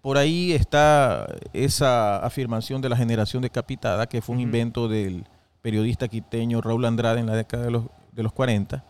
por 0.00 0.16
ahí 0.16 0.52
está 0.52 1.26
esa 1.52 2.18
afirmación 2.18 2.80
de 2.80 2.88
la 2.88 2.96
generación 2.96 3.42
decapitada, 3.42 4.08
que 4.08 4.22
fue 4.22 4.36
un 4.36 4.40
invento 4.40 4.88
del 4.88 5.26
periodista 5.60 6.08
quiteño 6.08 6.60
Raúl 6.60 6.84
Andrade 6.84 7.20
en 7.20 7.26
la 7.26 7.34
década 7.34 7.64
de 7.64 7.70
los, 7.70 7.84
de 8.12 8.22
los 8.22 8.32
40, 8.32 8.84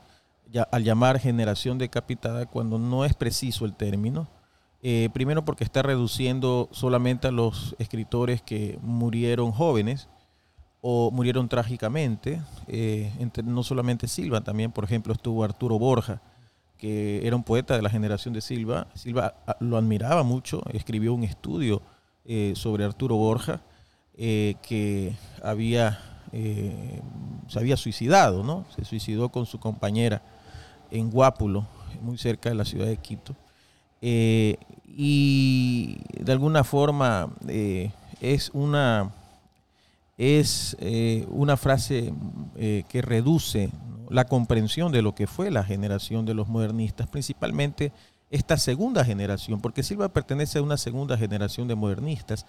ya, 0.51 0.63
al 0.63 0.85
llamar 0.85 1.19
generación 1.19 1.79
decapitada 1.79 2.47
cuando 2.47 2.79
no 2.79 3.05
es 3.05 3.15
preciso 3.15 3.65
el 3.65 3.75
término. 3.75 4.29
Eh, 4.81 5.09
primero 5.13 5.45
porque 5.45 5.65
está 5.65 5.83
reduciendo 5.83 6.69
solamente 6.71 7.27
a 7.27 7.33
los 7.33 7.75
escritores 7.81 8.43
que 8.43 8.79
murieron 8.81 9.51
jóvenes 9.51 10.09
o 10.81 11.11
murieron 11.11 11.49
trágicamente, 11.49 12.41
eh, 12.69 13.13
entre, 13.19 13.43
no 13.43 13.65
solamente 13.65 14.07
Silva, 14.07 14.43
también 14.43 14.71
por 14.71 14.85
ejemplo 14.85 15.13
estuvo 15.13 15.43
Arturo 15.43 15.79
Borja, 15.79 16.23
que 16.79 17.27
era 17.27 17.37
un 17.37 17.43
poeta 17.43 17.77
de 17.77 17.83
la 17.83 17.91
generación 17.91 18.33
de 18.33 18.41
Silva. 18.41 18.87
Silva 18.95 19.35
ah, 19.47 19.57
lo 19.61 19.77
admiraba 19.77 20.23
mucho, 20.23 20.63
escribió 20.73 21.13
un 21.13 21.25
estudio 21.25 21.83
eh, 22.25 22.53
sobre 22.55 22.85
Arturo 22.85 23.17
Borja, 23.17 23.61
eh, 24.17 24.55
que 24.63 25.15
había, 25.43 25.99
eh, 26.33 27.03
se 27.49 27.59
había 27.59 27.77
suicidado, 27.77 28.45
¿no? 28.45 28.65
Se 28.77 28.85
suicidó 28.85 29.29
con 29.31 29.47
su 29.47 29.59
compañera 29.59 30.23
en 30.91 31.11
Guápulo, 31.11 31.67
muy 32.01 32.17
cerca 32.17 32.49
de 32.49 32.55
la 32.55 32.65
ciudad 32.65 32.87
de 32.87 32.97
Quito. 32.97 33.35
y 34.01 35.99
de 36.21 36.33
alguna 36.33 36.63
forma 36.63 37.31
es 38.21 38.51
una 38.53 39.13
es 40.17 40.77
una 41.29 41.57
frase 41.57 42.13
que 42.57 43.03
reduce 43.03 43.71
la 44.11 44.25
comprensión 44.27 44.93
de 44.93 45.03
lo 45.03 45.15
que 45.15 45.27
fue 45.27 45.51
la 45.51 45.65
generación 45.65 46.25
de 46.27 46.35
los 46.35 46.49
modernistas, 46.49 47.07
principalmente 47.09 47.93
esta 48.31 48.59
segunda 48.59 49.05
generación, 49.05 49.61
porque 49.61 49.83
Silva 49.83 50.09
pertenece 50.09 50.59
a 50.59 50.63
una 50.63 50.77
segunda 50.77 51.17
generación 51.17 51.67
de 51.69 51.75
modernistas. 51.75 52.47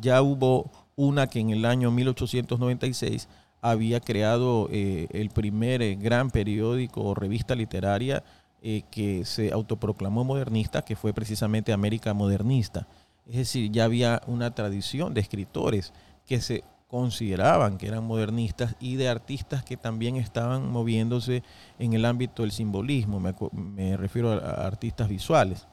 Ya 0.00 0.20
hubo 0.20 0.70
una 0.96 1.26
que 1.26 1.40
en 1.40 1.50
el 1.50 1.64
año 1.64 1.90
1896 1.90 3.28
había 3.62 4.00
creado 4.00 4.68
eh, 4.70 5.06
el 5.10 5.30
primer 5.30 5.80
eh, 5.82 5.94
gran 5.94 6.30
periódico 6.30 7.02
o 7.02 7.14
revista 7.14 7.54
literaria 7.54 8.24
eh, 8.60 8.82
que 8.90 9.24
se 9.24 9.52
autoproclamó 9.52 10.24
modernista, 10.24 10.82
que 10.82 10.96
fue 10.96 11.12
precisamente 11.12 11.72
América 11.72 12.12
Modernista. 12.12 12.86
Es 13.26 13.36
decir, 13.36 13.70
ya 13.70 13.84
había 13.84 14.20
una 14.26 14.54
tradición 14.54 15.14
de 15.14 15.20
escritores 15.20 15.92
que 16.26 16.40
se 16.40 16.64
consideraban 16.92 17.78
que 17.78 17.86
eran 17.86 18.04
modernistas 18.04 18.76
y 18.78 18.96
de 18.96 19.08
artistas 19.08 19.64
que 19.64 19.78
también 19.78 20.16
estaban 20.16 20.70
moviéndose 20.70 21.42
en 21.78 21.94
el 21.94 22.04
ámbito 22.04 22.42
del 22.42 22.52
simbolismo, 22.52 23.18
me, 23.18 23.96
refiero 23.96 24.32
a, 24.32 24.66
artistas 24.66 25.08
visuales. 25.08 25.66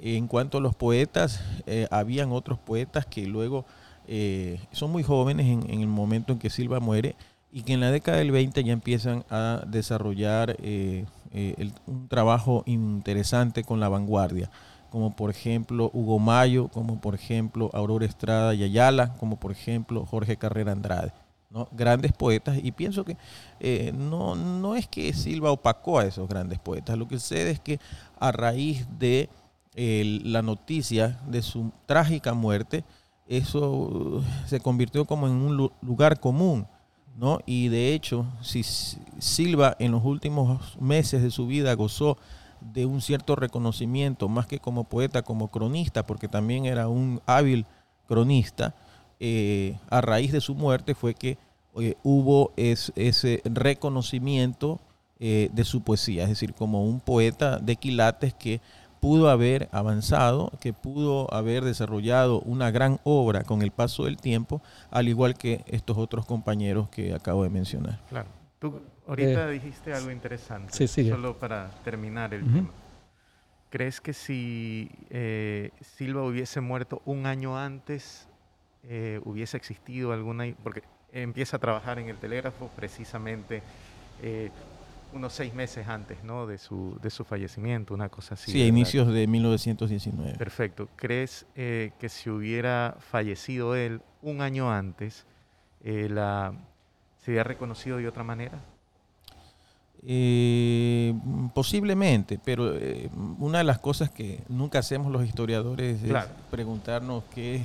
En 0.00 0.26
cuanto 0.26 0.58
a 0.58 0.60
los 0.60 0.74
poetas, 0.74 1.44
eh, 1.66 1.86
habían 1.92 2.32
otros 2.32 2.58
poetas 2.58 3.06
que 3.06 3.24
luego 3.24 3.66
eh, 4.08 4.58
son 4.72 4.90
muy 4.90 5.04
jóvenes 5.04 5.46
en, 5.46 5.80
el 5.80 5.86
momento 5.86 6.32
en 6.32 6.40
que 6.40 6.50
Silva 6.50 6.80
muere 6.80 7.14
y 7.52 7.62
que 7.62 7.74
en 7.74 7.80
la 7.80 7.92
década 7.92 8.18
del 8.18 8.32
20 8.32 8.64
ya 8.64 8.72
empiezan 8.72 9.24
a 9.30 9.62
desarrollar 9.68 10.56
eh, 10.60 11.04
un 11.86 12.08
trabajo 12.08 12.64
interesante 12.66 13.62
con 13.62 13.78
la 13.78 13.88
vanguardia 13.88 14.50
como 14.92 15.16
por 15.16 15.30
ejemplo 15.30 15.90
Hugo 15.94 16.18
Mayo, 16.18 16.68
como 16.68 17.00
por 17.00 17.14
ejemplo 17.14 17.70
Aurora 17.72 18.04
Estrada 18.04 18.54
y 18.54 18.62
Ayala, 18.62 19.14
como 19.14 19.36
por 19.36 19.50
ejemplo 19.50 20.04
Jorge 20.04 20.36
Carrera 20.36 20.72
Andrade. 20.72 21.12
¿no? 21.48 21.66
Grandes 21.72 22.12
poetas, 22.12 22.58
y 22.62 22.72
pienso 22.72 23.02
que 23.02 23.16
eh, 23.58 23.92
no, 23.96 24.34
no 24.34 24.76
es 24.76 24.86
que 24.86 25.12
Silva 25.14 25.50
opacó 25.50 25.98
a 25.98 26.04
esos 26.04 26.28
grandes 26.28 26.58
poetas, 26.58 26.98
lo 26.98 27.08
que 27.08 27.18
sucede 27.18 27.52
es 27.52 27.60
que 27.60 27.80
a 28.20 28.32
raíz 28.32 28.86
de 28.98 29.30
la 29.74 30.42
noticia 30.42 31.18
de 31.26 31.40
su 31.40 31.72
trágica 31.86 32.34
muerte, 32.34 32.84
eso 33.26 34.22
se 34.46 34.60
convirtió 34.60 35.06
como 35.06 35.26
en 35.26 35.32
un 35.32 35.70
lugar 35.80 36.20
común. 36.20 36.66
¿no? 37.16 37.40
Y 37.46 37.68
de 37.68 37.94
hecho, 37.94 38.26
si 38.42 38.62
Silva 38.62 39.74
en 39.78 39.92
los 39.92 40.04
últimos 40.04 40.78
meses 40.78 41.22
de 41.22 41.30
su 41.30 41.46
vida 41.46 41.72
gozó 41.74 42.18
de 42.72 42.86
un 42.86 43.00
cierto 43.00 43.36
reconocimiento, 43.36 44.28
más 44.28 44.46
que 44.46 44.58
como 44.58 44.84
poeta, 44.84 45.22
como 45.22 45.48
cronista, 45.48 46.06
porque 46.06 46.28
también 46.28 46.64
era 46.66 46.88
un 46.88 47.20
hábil 47.26 47.66
cronista, 48.06 48.74
eh, 49.20 49.78
a 49.88 50.00
raíz 50.00 50.32
de 50.32 50.40
su 50.40 50.54
muerte 50.54 50.94
fue 50.94 51.14
que 51.14 51.38
hubo 52.02 52.52
ese 52.56 53.40
reconocimiento 53.44 54.80
eh, 55.24 55.48
de 55.52 55.64
su 55.64 55.82
poesía, 55.82 56.24
es 56.24 56.30
decir, 56.30 56.52
como 56.52 56.84
un 56.84 56.98
poeta 56.98 57.58
de 57.58 57.76
quilates 57.76 58.34
que 58.34 58.60
pudo 58.98 59.30
haber 59.30 59.68
avanzado, 59.70 60.50
que 60.60 60.72
pudo 60.72 61.32
haber 61.32 61.64
desarrollado 61.64 62.40
una 62.40 62.70
gran 62.70 62.98
obra 63.04 63.44
con 63.44 63.62
el 63.62 63.70
paso 63.70 64.04
del 64.04 64.16
tiempo, 64.16 64.62
al 64.90 65.08
igual 65.08 65.36
que 65.36 65.64
estos 65.66 65.96
otros 65.96 66.26
compañeros 66.26 66.88
que 66.88 67.14
acabo 67.14 67.44
de 67.44 67.50
mencionar. 67.50 68.00
Claro. 68.08 68.28
Tú 68.58 68.80
ahorita 69.06 69.48
eh, 69.48 69.52
dijiste 69.52 69.92
algo 69.92 70.10
interesante, 70.10 70.86
solo 70.86 71.36
para 71.38 71.70
terminar 71.84 72.34
el 72.34 72.44
tema. 72.44 72.70
¿Crees 73.70 74.00
que 74.00 74.12
si 74.12 74.90
eh, 75.08 75.70
Silva 75.80 76.22
hubiese 76.22 76.60
muerto 76.60 77.00
un 77.06 77.24
año 77.26 77.58
antes, 77.58 78.28
eh, 78.82 79.20
hubiese 79.24 79.56
existido 79.56 80.12
alguna... 80.12 80.44
Porque 80.62 80.82
empieza 81.10 81.56
a 81.56 81.60
trabajar 81.60 81.98
en 81.98 82.08
el 82.08 82.16
telégrafo 82.18 82.70
precisamente 82.76 83.62
unos 85.14 85.32
seis 85.32 85.52
meses 85.52 85.88
antes 85.88 86.22
¿no? 86.22 86.46
de, 86.46 86.58
su, 86.58 86.98
de 87.02 87.10
su 87.10 87.24
fallecimiento, 87.24 87.94
una 87.94 88.08
cosa 88.08 88.34
así. 88.34 88.52
Sí, 88.52 88.62
a 88.62 88.66
inicios 88.66 89.12
de 89.12 89.26
1919. 89.26 90.36
Perfecto. 90.36 90.88
¿Crees 90.96 91.46
que 91.54 92.08
si 92.08 92.30
hubiera 92.30 92.96
fallecido 93.00 93.74
él 93.74 94.02
un 94.20 94.42
año 94.42 94.70
antes, 94.70 95.26
la 95.82 96.54
¿Se 97.22 97.30
había 97.30 97.44
reconocido 97.44 97.98
de 97.98 98.08
otra 98.08 98.24
manera? 98.24 98.60
Eh, 100.04 101.14
posiblemente, 101.54 102.40
pero 102.44 102.76
eh, 102.76 103.08
una 103.38 103.58
de 103.58 103.64
las 103.64 103.78
cosas 103.78 104.10
que 104.10 104.42
nunca 104.48 104.80
hacemos 104.80 105.12
los 105.12 105.24
historiadores 105.24 106.02
es 106.02 106.12
preguntarnos 106.50 107.22
qué, 107.32 107.64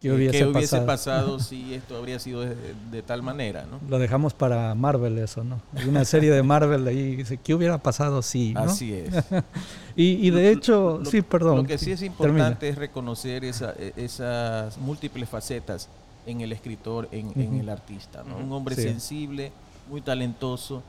¿Qué 0.00 0.12
hubiese, 0.12 0.80
pasado? 0.82 1.38
si 1.40 1.74
esto 1.74 1.96
habría 1.96 2.18
sido 2.18 2.42
de, 2.42 3.02
tal 3.02 3.22
manera, 3.22 3.66
¿no? 3.70 3.80
Lo 3.88 3.98
dejamos 3.98 4.34
para 4.34 4.74
Marvel 4.74 5.16
eso, 5.18 5.42
¿no? 5.42 5.60
Hay 5.74 5.88
una 5.88 6.04
serie 6.04 6.30
de 6.30 6.42
Marvel 6.42 6.86
ahí, 6.86 7.16
dice, 7.16 7.38
¿qué 7.38 7.54
hubiera 7.54 7.78
pasado 7.78 8.20
si? 8.20 8.52
Así 8.56 8.92
es. 8.92 9.14
y, 9.96 10.28
de 10.30 10.50
hecho, 10.50 11.02
sí, 11.04 11.22
perdón. 11.22 11.58
Lo 11.58 11.64
que 11.64 11.78
sí 11.78 11.92
es 11.92 12.02
importante 12.02 12.68
es 12.68 12.76
reconocer 12.76 13.44
esa, 13.44 13.74
e, 13.78 13.94
esas 13.96 14.76
múltiples 14.78 15.28
facetas 15.28 15.88
en 16.26 16.40
el 16.42 16.52
escritor, 16.52 17.08
en, 17.10 17.58
el 17.58 17.68
artista. 17.68 18.22
Un 18.22 18.52
hombre 18.52 18.74
sensible, 18.74 19.50
muy 19.88 20.02
talentoso, 20.02 20.82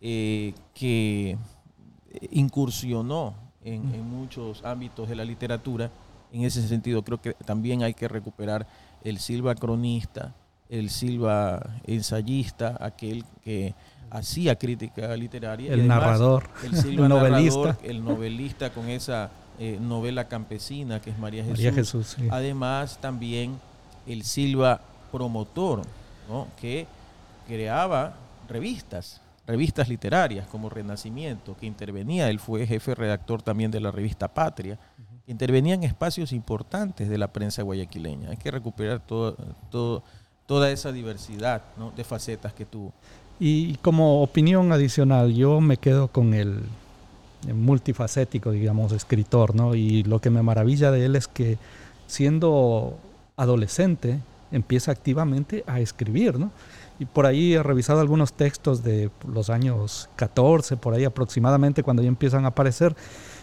eh, 0.00 0.54
que 0.74 1.36
incursionó 2.30 3.34
en, 3.64 4.08
muchos 4.08 4.64
ámbitos 4.64 5.08
de 5.08 5.16
la 5.16 5.24
literatura. 5.24 5.90
En 6.32 6.44
ese 6.44 6.66
sentido, 6.66 7.02
creo 7.02 7.20
que 7.20 7.34
también 7.34 7.82
hay 7.82 7.94
que 7.94 8.08
recuperar 8.08 8.66
el 9.02 9.18
Silva 9.18 9.54
cronista, 9.54 10.34
el 10.68 10.90
Silva 10.90 11.60
ensayista, 11.84 12.76
aquel 12.80 13.24
que 13.42 13.74
hacía 14.10 14.56
crítica 14.56 15.16
literaria. 15.16 15.72
El 15.72 15.86
narrador, 15.86 16.48
el 16.64 16.76
Silva 16.76 17.08
novelista. 17.08 17.76
el 17.82 18.04
novelista 18.04 18.70
con 18.72 18.88
esa 18.88 19.30
eh, 19.58 19.78
novela 19.80 20.28
campesina 20.28 21.00
que 21.00 21.10
es 21.10 21.18
María 21.18 21.42
Jesús. 21.42 21.58
María 21.58 21.72
Jesús 21.72 22.16
Además, 22.30 22.98
también 23.00 23.58
el 24.06 24.22
Silva 24.22 24.80
promotor, 25.10 25.82
que 26.60 26.86
creaba 27.46 28.14
revistas, 28.48 29.20
revistas 29.46 29.88
literarias 29.88 30.46
como 30.46 30.68
Renacimiento, 30.68 31.56
que 31.56 31.66
intervenía, 31.66 32.30
él 32.30 32.38
fue 32.38 32.66
jefe 32.66 32.94
redactor 32.94 33.42
también 33.42 33.70
de 33.70 33.80
la 33.80 33.90
revista 33.90 34.28
Patria, 34.28 34.78
intervenía 35.26 35.74
en 35.74 35.84
espacios 35.84 36.32
importantes 36.32 37.08
de 37.08 37.18
la 37.18 37.32
prensa 37.32 37.62
guayaquileña. 37.62 38.30
Hay 38.30 38.36
que 38.36 38.50
recuperar 38.50 39.00
todo, 39.00 39.36
todo, 39.70 40.02
toda 40.46 40.70
esa 40.70 40.92
diversidad 40.92 41.62
de 41.96 42.04
facetas 42.04 42.52
que 42.52 42.64
tuvo. 42.64 42.92
Y 43.38 43.76
como 43.76 44.22
opinión 44.22 44.70
adicional, 44.72 45.32
yo 45.32 45.60
me 45.60 45.76
quedo 45.76 46.08
con 46.08 46.34
el, 46.34 46.62
multifacético, 47.54 48.50
digamos, 48.50 48.92
escritor, 48.92 49.54
¿no? 49.54 49.74
Y 49.74 50.02
lo 50.02 50.20
que 50.20 50.30
me 50.30 50.42
maravilla 50.42 50.90
de 50.90 51.06
él 51.06 51.16
es 51.16 51.26
que 51.26 51.58
siendo 52.06 52.98
adolescente 53.36 54.20
empieza 54.52 54.92
activamente 54.92 55.64
a 55.66 55.80
escribir, 55.80 56.38
¿no? 56.38 56.50
Y 57.00 57.06
por 57.06 57.26
ahí 57.26 57.54
he 57.54 57.62
revisado 57.62 58.00
algunos 58.00 58.34
textos 58.34 58.84
de 58.84 59.10
los 59.26 59.50
años 59.50 60.08
14, 60.14 60.76
por 60.76 60.94
ahí 60.94 61.04
aproximadamente, 61.04 61.82
cuando 61.82 62.02
ya 62.02 62.08
empiezan 62.08 62.44
a 62.44 62.48
aparecer. 62.48 62.94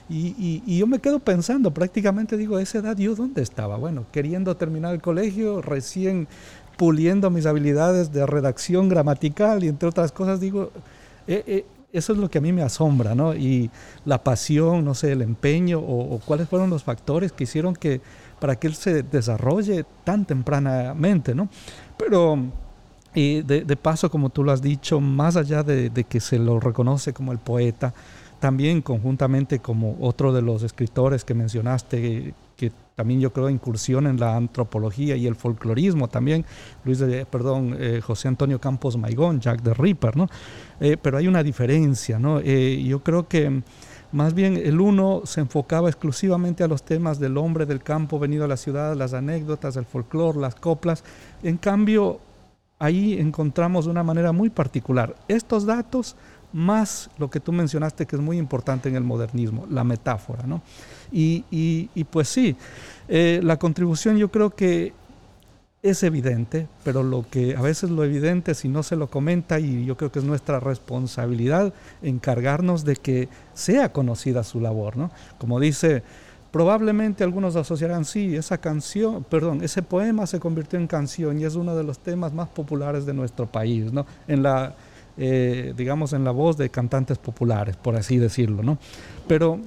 Y, 0.08 0.64
y, 0.66 0.78
yo 0.78 0.88
me 0.88 1.00
quedo 1.00 1.20
pensando, 1.20 1.74
prácticamente 1.74 2.38
digo, 2.38 2.56
a 2.56 2.62
esa 2.62 2.78
edad 2.78 2.96
yo 2.96 3.14
dónde 3.14 3.42
estaba? 3.42 3.76
Bueno, 3.76 4.06
queriendo 4.14 4.56
terminar 4.56 4.94
el 4.94 5.02
colegio, 5.02 5.62
recién 5.62 6.30
puliendo 6.78 7.30
mis 7.30 7.46
habilidades 7.46 8.14
de 8.14 8.26
redacción 8.26 8.88
gramatical 8.88 9.64
y 9.66 9.68
entre 9.68 9.90
otras 9.90 10.14
cosas, 10.14 10.40
digo, 10.40 10.72
eh, 11.28 11.44
eh, 11.46 11.66
eso 11.92 12.14
es 12.14 12.20
lo 12.20 12.30
que 12.30 12.38
a 12.38 12.42
mí 12.42 12.54
me 12.54 12.62
asombra, 12.62 13.16
¿no? 13.16 13.34
Y 13.34 13.70
la 14.06 14.24
pasión, 14.24 14.86
no 14.86 14.94
sé, 14.94 15.14
el 15.14 15.22
empeño 15.22 15.80
o, 15.80 16.20
cuáles 16.26 16.48
fueron 16.48 16.70
los 16.70 16.84
factores 16.84 17.32
que 17.32 17.46
hicieron 17.46 17.76
que 17.76 18.02
para 18.40 18.58
que 18.58 18.68
él 18.68 18.76
se 18.76 19.04
desarrolle 19.04 19.86
tan 20.04 20.26
tempranamente, 20.26 21.34
¿no? 21.34 21.50
Pero 21.98 22.38
y 23.18 23.42
de, 23.42 23.76
paso, 23.78 24.12
como 24.12 24.30
tú 24.30 24.44
lo 24.44 24.52
has 24.52 24.62
dicho, 24.62 25.02
más 25.02 25.38
allá 25.38 25.64
de, 25.64 25.92
que 26.08 26.20
se 26.20 26.38
lo 26.38 26.60
reconoce 26.60 27.14
como 27.14 27.32
el 27.32 27.40
poeta, 27.40 27.92
también 28.40 28.84
conjuntamente 28.84 29.58
como 29.58 29.98
otro 30.02 30.32
de 30.32 30.44
los 30.44 30.62
escritores 30.62 31.26
que 31.26 31.34
mencionaste, 31.34 32.36
que 32.56 32.72
también 32.96 33.20
yo 33.20 33.34
creo 33.34 33.50
incursión 33.50 34.06
en 34.06 34.20
la 34.20 34.36
antropología 34.36 35.16
y 35.16 35.26
el 35.26 35.36
folclorismo 35.36 36.08
también, 36.08 36.46
Luis 36.86 37.00
de, 37.00 37.26
perdón, 37.26 37.76
eh, 37.80 38.02
José 38.04 38.28
Antonio 38.28 38.62
Campos 38.62 38.98
Maigón, 38.98 39.40
Jack 39.40 39.64
the 39.64 39.74
Ripper, 39.74 40.16
¿no? 40.16 40.30
Eh, 40.80 40.96
pero 41.02 41.18
hay 41.18 41.28
una 41.28 41.42
diferencia, 41.42 42.20
¿no? 42.20 42.40
Eh, 42.44 42.84
yo 42.84 43.02
creo 43.02 43.28
que 43.28 43.64
más 44.12 44.36
bien 44.36 44.58
el 44.58 44.80
uno 44.80 45.24
se 45.26 45.42
enfocaba 45.42 45.90
exclusivamente 45.90 46.64
a 46.64 46.68
los 46.68 46.84
temas 46.84 47.20
del 47.20 47.36
hombre 47.38 47.66
del 47.66 47.82
campo 47.82 48.20
venido 48.20 48.46
a 48.46 48.48
la 48.48 48.58
ciudad, 48.58 48.96
las 48.96 49.16
anécdotas, 49.16 49.76
el 49.76 49.86
folclore, 49.86 50.40
las 50.40 50.54
coplas. 50.54 51.04
En 51.42 51.58
cambio, 51.58 52.20
ahí 52.80 53.20
encontramos 53.20 53.88
una 53.88 54.04
manera 54.04 54.32
muy 54.32 54.50
particular 54.50 55.16
estos 55.28 55.66
datos 55.66 56.16
más 56.54 57.10
lo 57.18 57.30
que 57.30 57.40
tú 57.40 57.52
mencionaste 57.52 58.06
que 58.06 58.16
es 58.16 58.22
muy 58.22 58.38
importante 58.38 58.90
en 58.90 58.96
el 58.96 59.04
modernismo, 59.04 59.68
la 59.70 59.84
metáfora, 59.84 60.44
¿no? 60.48 60.62
Y, 61.12 61.88
pues 62.10 62.30
sí, 62.30 62.56
eh, 63.08 63.42
la 63.44 63.58
contribución 63.58 64.18
yo 64.18 64.32
creo 64.32 64.50
que 64.52 64.94
es 65.84 66.04
evidente, 66.04 66.68
pero 66.84 67.04
lo 67.04 67.26
que 67.30 67.56
a 67.56 67.62
veces 67.62 67.90
lo 67.90 68.04
evidente 68.04 68.56
si 68.56 68.68
no 68.68 68.82
se 68.82 68.96
lo 68.96 69.08
comenta 69.08 69.60
y 69.60 69.86
yo 69.86 69.96
creo 69.96 70.12
que 70.12 70.20
es 70.20 70.26
nuestra 70.26 70.60
responsabilidad 70.60 71.74
encargarnos 72.02 72.84
de 72.84 72.96
que 72.96 73.30
sea 73.54 73.94
conocida 73.94 74.44
su 74.44 74.60
labor, 74.60 74.98
¿no? 74.98 75.12
Como 75.38 75.60
dice, 75.60 76.04
probablemente 76.52 77.24
algunos 77.24 77.56
asociarán, 77.56 78.06
sí, 78.06 78.36
esa 78.36 78.58
canción, 78.58 79.24
perdón, 79.24 79.64
ese 79.64 79.82
poema 79.82 80.28
se 80.28 80.40
convirtió 80.40 80.80
en 80.80 80.88
canción 80.88 81.40
y 81.40 81.46
es 81.46 81.56
uno 81.56 81.76
de 81.76 81.84
los 81.84 82.00
temas 82.00 82.34
más 82.34 82.50
populares 82.50 83.06
de 83.06 83.14
nuestro 83.14 83.46
país, 83.48 83.92
¿no? 83.92 84.06
En 84.28 84.44
la, 84.44 84.76
eh, 85.18 85.74
digamos, 85.76 86.14
en 86.14 86.24
la 86.24 86.32
voz 86.32 86.58
de 86.58 86.70
cantantes 86.70 87.18
populares, 87.18 87.76
por 87.76 87.96
así 87.96 88.18
decirlo, 88.18 88.64
¿no? 88.64 88.78
Pero 89.28 89.60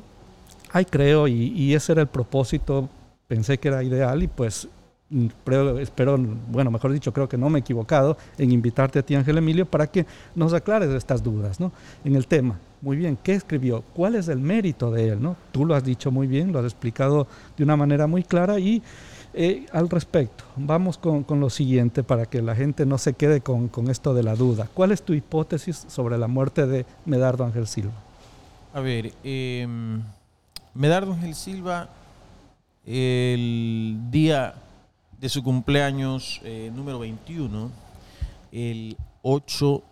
Ay, 0.72 0.84
creo, 0.84 1.26
y, 1.26 1.74
ese 1.74 1.92
era 1.92 2.02
el 2.02 2.08
propósito, 2.08 2.88
pensé 3.26 3.58
que 3.58 3.68
era 3.68 3.82
ideal 3.82 4.22
y 4.22 4.28
pues 4.28 4.68
mm, 5.08 5.26
espero, 5.80 6.18
bueno, 6.48 6.70
mejor 6.70 6.92
dicho, 6.92 7.12
creo 7.12 7.28
que 7.28 7.36
no 7.36 7.50
me 7.50 7.58
he 7.58 7.62
equivocado 7.62 8.16
en 8.38 8.52
invitarte 8.52 9.00
a 9.00 9.02
ti, 9.02 9.16
Ángel 9.16 9.38
Emilio, 9.38 9.66
para 9.66 9.88
que 9.88 10.06
nos 10.34 10.52
aclares 10.52 10.90
estas 10.90 11.22
dudas 11.22 11.58
¿no? 11.58 11.72
en 12.04 12.14
el 12.14 12.26
tema. 12.28 12.58
Muy 12.82 12.96
bien, 12.96 13.18
¿qué 13.22 13.34
escribió? 13.34 13.82
¿Cuál 13.94 14.14
es 14.14 14.28
el 14.28 14.38
mérito 14.38 14.90
de 14.90 15.08
él? 15.08 15.22
¿no? 15.22 15.36
Tú 15.52 15.64
lo 15.64 15.74
has 15.74 15.84
dicho 15.84 16.10
muy 16.10 16.26
bien, 16.26 16.52
lo 16.52 16.60
has 16.60 16.64
explicado 16.64 17.26
de 17.56 17.64
una 17.64 17.76
manera 17.76 18.06
muy 18.06 18.22
clara 18.22 18.58
y 18.58 18.82
eh, 19.34 19.66
al 19.72 19.88
respecto, 19.88 20.44
vamos 20.56 20.98
con, 20.98 21.24
lo 21.28 21.50
siguiente 21.50 22.02
para 22.02 22.26
que 22.26 22.42
la 22.42 22.56
gente 22.56 22.86
no 22.86 22.98
se 22.98 23.12
quede 23.12 23.42
con, 23.42 23.68
con 23.68 23.90
esto 23.90 24.14
de 24.14 24.22
la 24.22 24.34
duda. 24.34 24.68
¿Cuál 24.74 24.92
es 24.92 25.02
tu 25.02 25.12
hipótesis 25.12 25.84
sobre 25.88 26.18
la 26.18 26.26
muerte 26.26 26.66
de 26.66 26.86
Medardo 27.04 27.44
Ángel 27.44 27.66
Silva? 27.66 27.92
A 28.72 28.80
ver, 28.80 29.12
eh 29.24 29.66
Medardo 30.74 31.12
Ángel 31.12 31.34
Silva, 31.34 31.88
el 32.86 33.98
día 34.10 34.54
de 35.18 35.28
su 35.28 35.42
cumpleaños 35.42 36.40
eh, 36.44 36.70
número 36.74 37.00
21, 37.00 37.70
el 38.52 38.96
8 39.22 39.82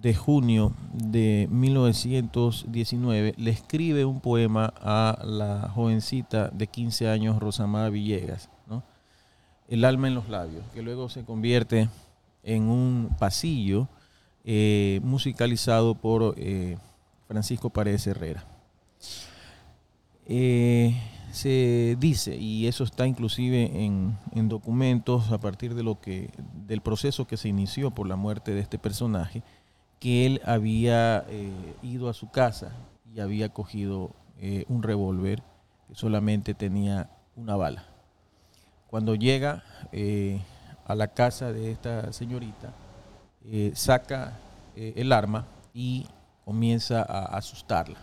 de 0.00 0.14
junio 0.14 0.72
de 0.92 1.48
1919, 1.50 3.34
le 3.36 3.50
escribe 3.50 4.04
un 4.04 4.20
poema 4.20 4.74
a 4.80 5.18
la 5.24 5.70
jovencita 5.74 6.48
de 6.48 6.66
15 6.66 7.08
años, 7.08 7.38
Rosamada 7.38 7.88
Villegas, 7.90 8.50
El 9.66 9.84
alma 9.84 10.08
en 10.08 10.14
los 10.14 10.28
labios, 10.28 10.64
que 10.74 10.82
luego 10.82 11.08
se 11.08 11.24
convierte 11.24 11.88
en 12.42 12.64
un 12.64 13.16
pasillo 13.18 13.88
eh, 14.44 15.00
musicalizado 15.02 15.94
por 15.94 16.34
eh, 16.36 16.76
Francisco 17.26 17.70
Paredes 17.70 18.06
Herrera. 18.06 18.44
Eh, 20.26 20.94
se 21.32 21.96
dice, 21.98 22.36
y 22.36 22.66
eso 22.68 22.84
está 22.84 23.06
inclusive 23.06 23.84
en, 23.84 24.16
documentos 24.48 25.32
a 25.32 25.38
partir 25.38 25.74
de 25.74 25.82
lo 25.82 26.00
que, 26.00 26.30
del 26.66 26.80
proceso 26.80 27.26
que 27.26 27.36
se 27.36 27.48
inició 27.48 27.90
por 27.90 28.06
la 28.06 28.16
muerte 28.16 28.54
de 28.54 28.60
este 28.60 28.78
personaje, 28.78 29.42
que 30.04 30.26
él 30.26 30.42
había 30.44 31.24
eh, 31.30 31.50
ido 31.82 32.10
a 32.10 32.12
su 32.12 32.30
casa 32.30 32.72
y 33.10 33.20
había 33.20 33.48
cogido 33.48 34.10
eh, 34.38 34.66
un 34.68 34.82
revólver 34.82 35.42
que 35.88 35.94
solamente 35.94 36.52
tenía 36.52 37.08
una 37.36 37.56
bala. 37.56 37.84
Cuando 38.88 39.14
llega 39.14 39.64
a 40.86 40.94
la 40.94 41.08
casa 41.08 41.52
de 41.52 41.72
esta 41.72 42.12
señorita, 42.12 42.72
saca 43.72 44.34
el 44.76 45.10
arma 45.10 45.46
y 45.72 46.06
comienza 46.44 47.02
a 47.02 47.36
asustarla 47.36 47.98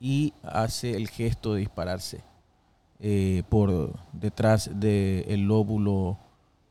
y 0.00 0.34
hace 0.42 0.96
el 0.96 1.08
gesto 1.08 1.54
de 1.54 1.60
dispararse 1.60 2.20
eh, 3.00 3.42
por 3.48 3.94
detrás 4.12 4.70
del 4.74 5.42
lóbulo 5.42 6.18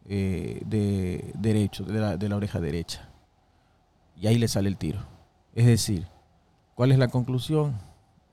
eh, 0.10 0.62
de 0.66 1.32
derecho, 1.38 1.84
de 1.84 2.30
la, 2.30 2.36
oreja 2.36 2.60
derecha. 2.60 3.07
Y 4.20 4.28
ahí 4.28 4.38
le 4.38 4.48
sale 4.48 4.70
el 4.70 4.78
tiro. 4.78 5.00
Es 5.54 5.66
decir, 5.66 6.08
¿cuál 6.76 6.92
es 6.92 6.98
la 6.98 7.08
conclusión? 7.08 7.78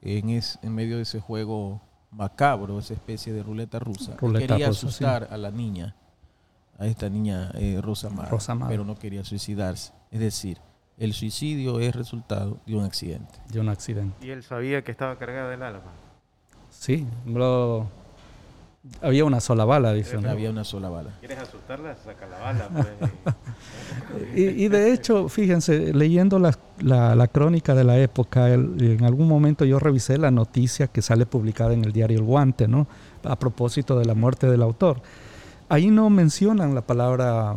En, 0.03 0.31
es, 0.31 0.59
en 0.63 0.75
medio 0.75 0.97
de 0.97 1.03
ese 1.03 1.21
juego 1.21 1.81
macabro, 2.11 2.79
esa 2.79 2.95
especie 2.95 3.33
de 3.33 3.43
ruleta 3.43 3.79
rusa, 3.79 4.17
quería 4.17 4.69
asustar 4.69 5.29
a 5.31 5.37
la 5.37 5.51
niña, 5.51 5.97
a 6.79 6.87
esta 6.87 7.09
niña 7.09 7.51
eh, 7.55 7.81
Rosa, 7.83 8.09
Rosa 8.09 8.57
pero 8.69 8.85
no 8.85 8.97
quería 8.97 9.25
suicidarse. 9.25 9.93
Es 10.11 10.21
decir, 10.21 10.59
el 10.97 11.13
suicidio 11.13 11.81
es 11.81 11.95
resultado 11.95 12.59
de 12.67 12.77
un 12.77 12.85
accidente. 12.85 13.41
De 13.49 13.61
un 13.61 13.69
accidente. 13.69 14.27
¿Y 14.27 14.31
él 14.31 14.43
sabía 14.43 14.83
que 14.85 14.93
estaba 14.93 15.19
cargada 15.19 15.53
el 15.53 15.63
alma? 15.63 15.93
Sí, 16.71 17.07
había 19.01 19.25
una 19.25 19.41
sola 19.41 19.65
bala, 19.65 19.93
dice. 19.93 20.17
Había 20.17 20.51
una 20.51 20.65
sola 20.65 20.89
bala. 20.89 21.11
¿Quieres 21.21 21.39
asustarla? 21.39 21.97
Saca 21.97 22.27
la 22.27 22.39
bala. 22.39 22.69
Pues. 22.69 24.35
y, 24.37 24.69
de 24.69 24.93
hecho, 24.93 25.29
fíjense, 25.29 25.95
leyendo 25.95 26.39
la, 26.39 27.29
crónica 27.29 27.75
de 27.75 27.85
la 27.85 27.99
época, 27.99 28.53
en 28.53 29.05
algún 29.05 29.29
momento 29.29 29.65
yo 29.65 29.79
revisé 29.79 30.19
la 30.19 30.31
noticia 30.31 30.89
que 30.89 31.01
sale 31.01 31.25
publicada 31.25 31.73
en 31.73 31.85
el 31.85 31.93
diario 31.93 32.19
El 32.19 32.25
Guante, 32.25 32.69
¿no? 32.69 32.87
A 33.23 33.39
propósito 33.39 33.99
de 33.99 34.05
la 34.05 34.15
muerte 34.15 34.51
del 34.51 34.63
autor. 34.63 35.01
Ahí 35.69 35.91
no 35.91 36.11
mencionan 36.11 36.75
la 36.75 36.83
palabra 36.83 37.57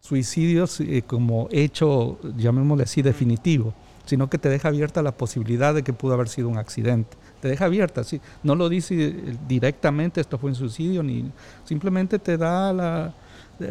suicidios 0.00 0.80
eh, 0.80 1.04
como 1.06 1.48
hecho, 1.50 2.18
llamémosle 2.36 2.84
así, 2.84 3.02
definitivo, 3.02 3.74
sino 4.08 4.30
que 4.30 4.38
te 4.38 4.48
deja 4.48 4.68
abierta 4.68 5.02
la 5.02 5.12
posibilidad 5.12 5.74
de 5.74 5.82
que 5.82 5.92
pudo 5.92 6.14
haber 6.14 6.28
sido 6.28 6.48
un 6.48 6.56
accidente. 6.56 7.16
Te 7.42 7.48
deja 7.48 7.66
abierta, 7.66 8.04
sí. 8.04 8.20
No 8.42 8.54
lo 8.54 8.68
dice 8.70 8.94
eh, 8.94 9.36
directamente, 9.46 10.20
esto 10.20 10.38
fue 10.38 10.50
un 10.50 10.56
suicidio, 10.56 11.02
ni 11.02 11.30
simplemente 11.64 12.18
te 12.18 12.38
da 12.38 12.72
la, 12.72 13.14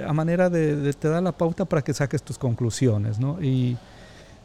a 0.07 0.13
manera 0.13 0.49
de, 0.49 0.93
te 0.93 1.09
da 1.09 1.21
la 1.21 1.31
pauta 1.31 1.65
para 1.65 1.81
que 1.81 1.93
saques 1.93 2.21
tus 2.21 2.37
conclusiones, 2.37 3.19
¿no? 3.19 3.41
Y, 3.41 3.77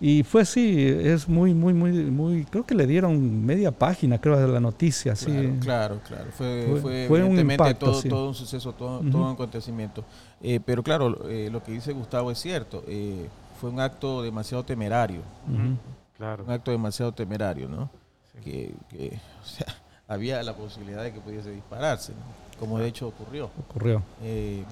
y 0.00 0.22
fue 0.24 0.42
así, 0.42 0.85
es 0.88 1.28
muy, 1.28 1.52
muy, 1.55 1.74
muy, 1.74 1.92
muy, 1.92 2.44
creo 2.46 2.64
que 2.64 2.74
le 2.74 2.87
dieron 2.87 3.44
media 3.44 3.70
página, 3.70 4.18
creo, 4.18 4.37
de 4.37 4.48
la 4.48 4.61
noticia. 4.61 5.14
Claro, 5.14 5.42
sí. 5.42 5.59
claro, 5.61 6.00
claro. 6.09 6.31
Fue, 6.33 7.07
fue, 7.07 7.22
un 7.22 7.38
impacto, 7.38 7.92
todo, 7.92 8.02
todo, 8.02 8.28
un 8.28 8.35
suceso, 8.35 8.72
todo, 8.72 8.98
todo 9.09 9.26
un 9.26 9.33
acontecimiento. 9.35 10.05
Eh, 10.40 10.59
pero 10.64 10.83
claro, 10.83 11.28
eh, 11.28 11.50
lo 11.52 11.62
que 11.62 11.70
dice 11.70 11.92
Gustavo 11.92 12.33
es 12.33 12.38
cierto. 12.38 12.83
Eh, 12.88 13.28
fue 13.62 13.70
un 13.70 13.79
acto 13.79 14.22
demasiado 14.22 14.64
temerario. 14.64 15.22
Claro. 16.16 16.42
Un 16.42 16.51
acto 16.51 16.72
demasiado 16.72 17.12
temerario, 17.12 17.68
¿no? 17.68 17.88
Que, 18.42 18.75
que 18.90 19.20
o 19.40 19.46
sea, 19.46 19.72
había 20.09 20.42
la 20.42 20.53
posibilidad 20.53 21.05
de 21.05 21.12
que 21.12 21.20
pudiese 21.20 21.53
dispararse, 21.53 22.12
como 22.59 22.81
de 22.81 22.88
hecho 22.88 23.07
ocurrió. 23.07 23.53
Ocurrió. 23.68 24.03
eh, 24.20 24.64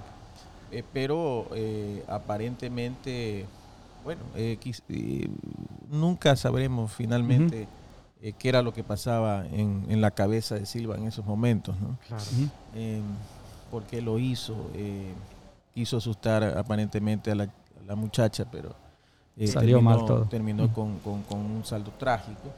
pero 0.92 1.46
eh, 1.54 2.04
aparentemente, 2.08 3.46
bueno, 4.02 4.22
eh, 4.34 4.58
nunca 5.88 6.34
sabremos 6.34 6.92
finalmente 6.92 7.68
qué 8.40 8.48
era 8.48 8.60
lo 8.60 8.74
que 8.74 8.82
pasaba 8.82 9.46
en, 9.46 10.00
la 10.00 10.10
cabeza 10.10 10.56
de 10.56 10.66
Silva 10.66 10.96
en 10.96 11.06
esos 11.06 11.24
momentos, 11.24 11.78
¿no? 11.80 11.96
Claro. 12.08 12.24
Em, 12.74 13.04
porque 13.70 14.02
lo 14.02 14.18
hizo, 14.18 14.56
quiso 15.72 15.98
asustar 15.98 16.42
aparentemente 16.42 17.30
a 17.30 17.36
la, 17.36 17.48
muchacha, 17.94 18.44
pero 18.50 18.74
Salió 19.46 19.76
terminó, 19.76 19.82
mal 19.82 20.04
todo. 20.04 20.24
terminó 20.26 20.72
con, 20.72 21.00
un 21.30 21.62
saldo 21.64 21.92
trágico. 21.98 22.52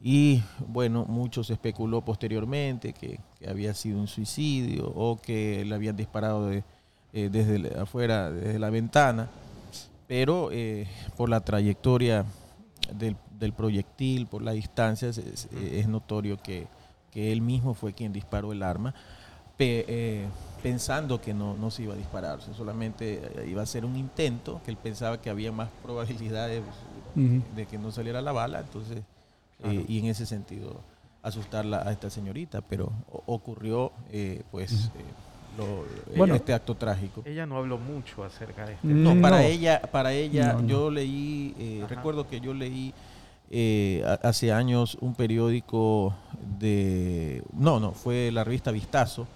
Y 0.00 0.42
bueno, 0.68 1.06
muchos 1.06 1.50
especuló 1.50 2.02
posteriormente 2.02 2.92
que, 2.92 3.18
había 3.48 3.74
sido 3.74 3.98
un 3.98 4.06
suicidio 4.06 4.86
o 4.94 5.20
que 5.20 5.64
le 5.64 5.74
habían 5.74 5.96
disparado 5.96 6.46
de, 6.46 6.62
eh, 7.12 7.28
desde 7.32 7.78
afuera, 7.78 8.30
desde 8.30 8.58
la 8.58 8.70
ventana, 8.70 9.28
pero 10.06 10.50
eh, 10.52 10.86
por 11.16 11.28
la 11.28 11.40
trayectoria 11.40 12.24
del, 12.92 13.16
proyectil, 13.52 14.26
por 14.26 14.42
las 14.42 14.54
distancias, 14.54 15.18
es, 15.18 15.88
notorio 15.88 16.38
que, 16.42 16.66
él 17.14 17.40
mismo 17.40 17.74
fue 17.74 17.92
quien 17.92 18.12
disparó 18.12 18.52
el 18.52 18.62
arma, 18.62 18.94
eh, 19.58 20.26
pensando 20.64 21.20
que 21.20 21.34
no, 21.34 21.58
no, 21.58 21.70
se 21.70 21.82
iba 21.82 21.92
a 21.92 21.96
disparar, 21.96 22.40
solamente 22.40 23.20
iba 23.46 23.60
a 23.60 23.66
ser 23.66 23.84
un 23.84 23.96
intento, 23.96 24.62
que 24.64 24.70
él 24.70 24.78
pensaba 24.78 25.20
que 25.20 25.28
había 25.28 25.52
más 25.52 25.68
probabilidades 25.82 26.62
de 27.14 27.66
que 27.66 27.76
no 27.76 27.92
saliera 27.92 28.22
la 28.22 28.32
bala, 28.32 28.60
entonces 28.60 29.02
eh, 29.62 29.84
y 29.86 29.98
en 29.98 30.06
ese 30.06 30.24
sentido 30.24 30.80
asustarla 31.22 31.86
a 31.86 31.92
esta 31.92 32.08
señorita, 32.08 32.62
pero 32.62 32.90
ocurrió 33.26 33.92
eh, 34.10 34.42
pues 34.50 34.90
eh, 34.96 36.16
lo, 36.16 36.34
este 36.34 36.54
acto 36.54 36.74
trágico. 36.74 37.20
Ella 37.26 37.44
no 37.44 37.58
habló 37.58 37.76
mucho 37.76 38.24
acerca 38.24 38.64
de 38.64 38.72
este. 38.72 38.88
No, 38.88 39.20
para 39.20 39.44
ella, 39.44 39.82
para 39.82 40.14
ella 40.14 40.58
yo 40.66 40.90
leí, 40.90 41.84
recuerdo 41.90 42.26
que 42.26 42.40
yo 42.40 42.54
leí 42.54 42.94
hace 44.22 44.50
años 44.50 44.96
un 45.02 45.14
periódico 45.14 46.14
de, 46.58 47.42
no, 47.52 47.80
no, 47.80 47.92
fue 47.92 48.30
la 48.32 48.44
revista 48.44 48.70
Vistazo, 48.70 49.26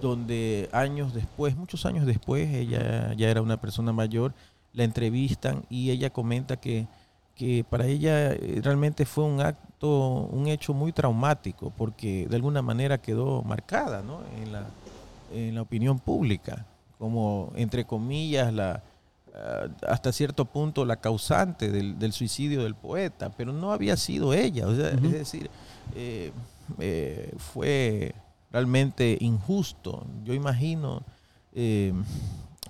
donde 0.00 0.68
años 0.72 1.14
después, 1.14 1.56
muchos 1.56 1.86
años 1.86 2.06
después, 2.06 2.52
ella 2.52 3.12
ya 3.14 3.28
era 3.28 3.42
una 3.42 3.60
persona 3.60 3.92
mayor, 3.92 4.34
la 4.72 4.84
entrevistan 4.84 5.64
y 5.68 5.90
ella 5.90 6.10
comenta 6.10 6.56
que 6.56 6.86
que 7.34 7.64
para 7.68 7.86
ella 7.86 8.32
eh, 8.32 8.60
realmente 8.62 9.04
fue 9.04 9.24
un 9.24 9.40
acto, 9.40 10.28
un 10.30 10.48
hecho 10.48 10.74
muy 10.74 10.92
traumático, 10.92 11.72
porque 11.76 12.26
de 12.28 12.36
alguna 12.36 12.62
manera 12.62 12.98
quedó 12.98 13.42
marcada 13.42 14.02
¿no? 14.02 14.20
en, 14.40 14.52
la, 14.52 14.66
en 15.32 15.54
la 15.54 15.62
opinión 15.62 15.98
pública, 15.98 16.66
como 16.98 17.52
entre 17.56 17.84
comillas 17.84 18.52
la, 18.52 18.82
ah, 19.34 19.66
hasta 19.88 20.12
cierto 20.12 20.44
punto 20.44 20.84
la 20.84 20.96
causante 20.96 21.70
del, 21.70 22.12
suicidio 22.12 22.64
del 22.64 22.74
poeta, 22.74 23.30
pero 23.30 23.52
no 23.52 23.72
había 23.72 23.96
sido 23.96 24.34
ella, 24.34 24.66
es 24.68 25.02
decir, 25.02 25.50
eh, 25.94 26.32
eh, 26.78 27.32
fue 27.38 28.14
realmente 28.52 29.16
injusto, 29.20 30.06
yo 30.24 30.34
imagino 30.34 31.02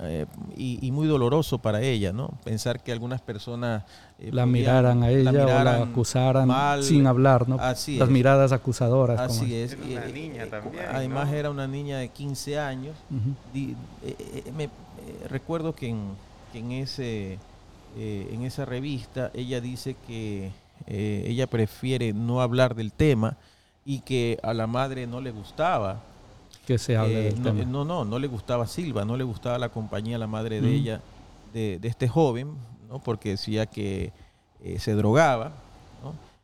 eh, 0.00 0.26
y, 0.56 0.90
muy 0.90 1.06
doloroso 1.06 1.58
para 1.58 1.82
ella, 1.82 2.12
¿no? 2.12 2.30
Pensar 2.44 2.82
que 2.82 2.92
algunas 2.92 3.20
personas 3.20 3.84
eh, 4.18 4.30
la 4.32 4.46
miraran 4.46 5.02
a 5.02 5.10
ella 5.10 5.30
o 5.30 5.64
la 5.64 5.82
acusaran 5.82 6.50
sin 6.82 7.06
hablar, 7.06 7.46
¿no? 7.48 7.56
Así 7.60 7.98
Las 7.98 8.08
miradas 8.08 8.52
acusadoras. 8.52 9.20
Así 9.20 9.54
es. 9.54 9.76
una 9.76 10.06
niña 10.06 10.46
también, 10.46 10.86
además 10.90 11.30
era 11.32 11.50
una 11.50 11.68
niña 11.68 11.98
de 11.98 12.08
15 12.08 12.58
años. 12.58 12.96
Eh, 13.54 13.74
me, 14.56 14.70
recuerdo 15.28 15.74
que 15.74 15.88
en, 15.88 16.14
en 16.54 16.72
ese 16.72 17.38
en 17.94 18.42
esa 18.42 18.64
revista 18.64 19.30
ella 19.34 19.60
dice 19.60 19.94
que 20.06 20.50
ella 20.86 21.46
prefiere 21.46 22.14
no 22.14 22.40
hablar 22.40 22.74
del 22.74 22.92
tema 22.92 23.36
y 23.84 24.00
que 24.00 24.38
a 24.42 24.54
la 24.54 24.66
madre 24.66 25.06
no 25.06 25.20
le 25.20 25.30
gustaba 25.30 26.00
que 26.66 26.78
se 26.78 26.96
hable 26.96 27.28
eh, 27.28 27.34
no, 27.66 27.84
no, 27.84 28.04
no, 28.04 28.18
le 28.18 28.28
gustaba 28.28 28.66
Silva, 28.66 29.04
no 29.04 29.16
le 29.16 29.24
gustaba 29.24 29.58
la 29.58 29.68
compañía, 29.68 30.16
la 30.16 30.28
madre 30.28 30.60
de 30.60 30.72
ella, 30.72 31.00
de, 31.52 31.80
este 31.82 32.06
joven, 32.08 32.54
¿no? 32.88 33.00
porque 33.00 33.30
decía 33.30 33.66
que 33.66 34.12
eh, 34.62 34.78
se 34.78 34.92
drogaba, 34.92 35.52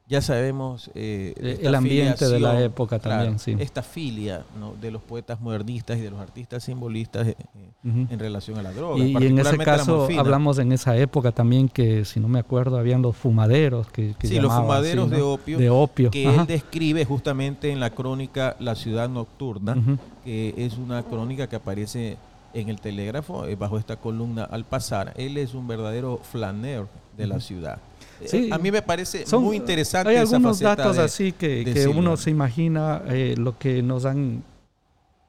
ya 0.09 0.23
sabemos 0.23 0.91
eh, 0.95 1.35
eh 1.37 1.59
el 1.63 1.75
ambiente 1.75 2.27
de 2.29 2.41
la 2.41 2.63
época 2.63 2.99
también, 2.99 3.39
sí. 3.39 3.55
Esta 3.59 3.83
filia 3.83 4.43
de 4.81 4.91
los 4.91 5.03
poetas 5.03 5.41
modernistas 5.41 5.99
y 5.99 6.01
de 6.01 6.11
los 6.11 6.19
artistas 6.19 6.65
simbolistas 6.65 7.29
eh, 7.29 7.37
en 7.85 8.19
relación 8.19 8.59
a 8.59 8.63
la 8.63 8.73
droga. 8.73 9.05
Y, 9.05 9.15
en 9.15 9.39
ese 9.39 9.59
caso 9.59 10.09
hablamos 10.19 10.59
en 10.59 10.73
esa 10.73 10.97
época 10.97 11.33
también 11.33 11.69
que, 11.69 12.05
si 12.05 12.21
no 12.21 12.29
me 12.29 12.39
acuerdo, 12.39 12.79
habían 12.79 13.03
los 13.03 13.17
fumaderos 13.17 13.89
que, 13.91 14.15
sí, 14.23 14.41
los 14.41 14.53
fumaderos 14.53 15.11
de 15.11 15.21
opio, 15.21 15.59
de 15.59 15.71
opio. 15.71 16.11
que 16.11 16.25
él 16.25 16.47
describe 16.47 17.05
justamente 17.05 17.71
en 17.71 17.81
la 17.81 17.91
crónica 17.91 18.57
La 18.61 18.75
ciudad 18.75 19.09
nocturna, 19.09 19.77
que 20.25 20.55
es 20.57 20.79
una 20.79 21.03
crónica 21.03 21.49
que 21.49 21.57
aparece 21.57 22.17
en 22.55 22.69
el 22.69 22.81
telégrafo 22.81 23.47
eh, 23.47 23.57
bajo 23.57 23.79
esta 23.79 23.97
columna 23.97 24.45
al 24.45 24.65
pasar. 24.65 25.13
Él 25.17 25.37
es 25.37 25.55
un 25.55 25.69
verdadero 25.69 26.19
flaner 26.23 26.87
de 27.17 27.27
la 27.27 27.41
ciudad. 27.41 27.79
Sí, 28.25 28.49
a 28.53 28.59
mí 28.59 28.71
me 28.71 28.83
parece 28.83 29.25
muy 29.39 29.57
interesante. 29.57 30.11
Hay 30.11 30.17
algunos 30.17 30.61
datos 30.61 30.99
así 30.99 31.33
que, 31.33 31.91
uno 31.95 32.17
se 32.17 32.31
imagina 32.31 33.03
eh, 33.09 33.35
lo 33.37 33.59
que 33.59 33.83
nos 33.83 34.05
han 34.05 34.43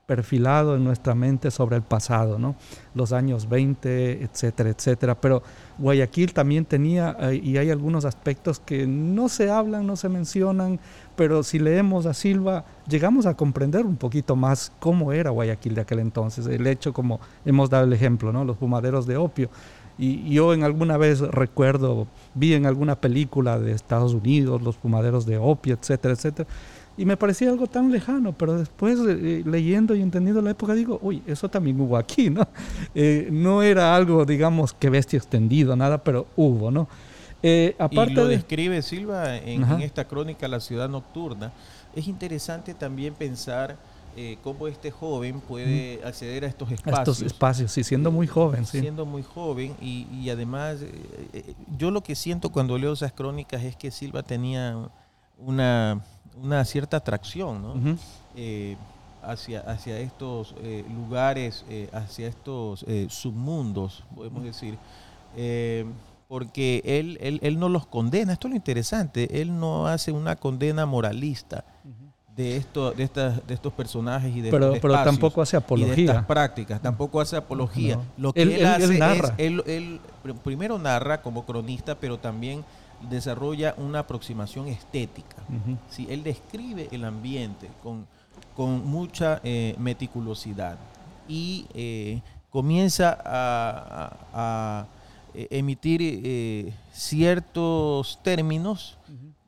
perfilado 0.09 0.75
en 0.75 0.83
nuestra 0.83 1.13
mente 1.13 1.51
sobre 1.51 1.75
el 1.75 1.83
pasado, 1.83 2.39
¿no? 2.39 2.55
Los 2.95 3.13
años 3.13 3.47
20, 3.47 4.23
etcétera, 4.23 4.71
etcétera. 4.71 5.13
Pero 5.21 5.43
Guayaquil 5.77 6.33
también 6.33 6.65
tenía, 6.65 7.15
eh, 7.19 7.39
y 7.43 7.57
hay 7.57 7.69
algunos 7.69 8.05
aspectos 8.05 8.59
que 8.59 8.87
no 8.87 9.29
se 9.29 9.51
hablan, 9.51 9.85
no 9.85 9.95
se 9.95 10.09
mencionan, 10.09 10.79
pero 11.15 11.43
si 11.43 11.59
leemos 11.59 12.07
a 12.07 12.15
Silva, 12.15 12.65
llegamos 12.87 13.27
a 13.27 13.35
comprender 13.35 13.85
un 13.85 13.97
poquito 13.97 14.35
más 14.35 14.71
cómo 14.79 15.13
era 15.13 15.29
Guayaquil 15.29 15.75
de 15.75 15.81
aquel 15.81 15.99
entonces. 15.99 16.47
El 16.47 16.65
hecho, 16.65 16.91
como 16.91 17.19
hemos 17.45 17.69
dado 17.69 17.83
el 17.83 17.93
ejemplo, 17.93 18.33
¿no? 18.33 18.43
Los 18.43 18.57
fumaderos 18.57 19.05
de 19.05 19.15
opio. 19.15 19.51
Y 19.99 20.29
yo 20.29 20.53
en 20.53 20.63
alguna 20.63 20.95
vez 20.95 21.19
recuerdo, 21.19 22.07
vi 22.33 22.53
en 22.53 22.65
alguna 22.65 22.95
película 22.95 23.59
de 23.59 23.73
Estados 23.73 24.13
Unidos 24.13 24.61
los 24.61 24.77
fumaderos 24.77 25.25
de 25.25 25.37
opio, 25.37 25.77
etcétera, 25.79 26.13
etcétera. 26.13 26.47
Y 26.97 27.05
me 27.05 27.17
parecía 27.17 27.49
algo 27.49 27.67
tan 27.67 27.91
lejano, 27.91 28.31
pero 28.33 28.57
después 28.57 28.97
eh, 29.07 29.43
leyendo 29.45 29.95
y 29.95 30.01
entendiendo 30.01 30.41
la 30.41 30.51
época 30.51 30.73
digo, 30.73 30.99
uy, 31.01 31.21
eso 31.27 31.49
también 31.49 31.79
hubo 31.81 31.97
aquí, 31.97 32.29
¿no? 32.29 32.47
Eh, 32.95 33.27
no 33.31 33.61
era 33.61 33.95
algo, 33.95 34.25
digamos, 34.25 34.73
que 34.73 34.89
bestia 34.89 35.17
extendido, 35.17 35.75
nada, 35.75 36.03
pero 36.03 36.27
hubo, 36.35 36.71
¿no? 36.71 36.87
Eh, 37.43 37.75
aparte 37.77 38.13
y 38.13 38.15
lo 38.15 38.27
describe 38.27 38.81
Silva 38.81 39.37
en, 39.37 39.63
en, 39.63 39.81
esta 39.81 40.05
crónica 40.05 40.47
La 40.47 40.59
ciudad 40.59 40.89
nocturna. 40.89 41.51
Es 41.95 42.07
interesante 42.07 42.73
también 42.73 43.13
pensar 43.13 43.77
eh, 44.15 44.37
cómo 44.43 44.67
este 44.67 44.91
joven 44.91 45.39
puede 45.39 46.01
acceder 46.03 46.43
a 46.43 46.47
estos 46.47 46.71
espacios. 46.71 46.99
estos 46.99 47.21
espacios, 47.21 47.71
sí, 47.71 47.83
siendo 47.83 48.11
muy 48.11 48.27
joven. 48.27 48.65
Sí. 48.65 48.79
Siendo 48.79 49.05
muy 49.05 49.23
joven 49.23 49.75
y, 49.81 50.29
además 50.29 50.81
eh, 50.81 50.91
eh, 51.33 51.53
yo 51.77 51.91
lo 51.91 52.01
que 52.01 52.15
siento 52.15 52.49
cuando 52.49 52.77
leo 52.77 52.93
esas 52.93 53.13
crónicas 53.13 53.63
es 53.63 53.75
que 53.75 53.91
Silva 53.91 54.23
tenía 54.23 54.89
una, 55.37 56.01
cierta 56.65 56.97
atracción 56.97 57.61
¿no? 57.61 57.97
hacia, 59.23 59.61
hacia 59.61 59.99
estos 59.99 60.55
lugares, 60.93 61.63
hacia 61.93 62.27
estos 62.27 62.85
submundos, 63.09 64.03
podemos 64.15 64.43
decir. 64.43 64.77
porque 66.27 66.81
él, 66.83 67.17
él, 67.21 67.39
él, 67.43 67.59
no 67.59 67.69
los 67.69 67.85
condena, 67.85 68.33
esto 68.33 68.47
es 68.47 68.51
lo 68.51 68.57
interesante, 68.57 69.41
él 69.41 69.57
no 69.59 69.87
hace 69.87 70.11
una 70.11 70.35
condena 70.35 70.85
moralista, 70.85 71.63
de, 72.39 72.55
esto, 72.55 72.91
de, 72.93 73.03
estas, 73.03 73.45
de 73.45 73.53
estos 73.53 73.73
personajes 73.73 74.33
y 74.33 74.39
de 74.39 74.49
pero, 74.49 74.71
pero 74.81 74.93
tampoco 75.03 75.41
hace 75.41 75.57
apología. 75.57 75.93
de 75.93 76.01
estas 76.05 76.25
prácticas, 76.25 76.81
tampoco 76.81 77.19
hace 77.19 77.35
apología. 77.35 77.99
Lo 78.17 78.31
que 78.31 78.43
él, 78.43 78.65
hace 78.65 78.97
narra. 78.97 79.33
es, 79.37 79.61
él, 79.67 79.99
primero 80.41 80.79
narra 80.79 81.21
como 81.21 81.45
cronista, 81.45 81.95
pero 81.95 82.17
también 82.17 82.63
desarrolla 83.09 83.75
una 83.77 83.99
aproximación 83.99 84.69
estética. 84.69 85.35
Él 86.07 86.23
describe 86.23 86.87
el 86.93 87.03
ambiente 87.03 87.69
con, 87.83 88.07
con 88.55 88.87
mucha 88.87 89.41
eh, 89.43 89.75
meticulosidad 89.77 90.77
y 91.27 91.65
eh, 91.73 92.21
comienza 92.49 93.19
a, 93.25 94.85
eh, 95.33 95.47
emitir 95.51 96.73
ciertos 96.93 98.17
términos 98.23 98.97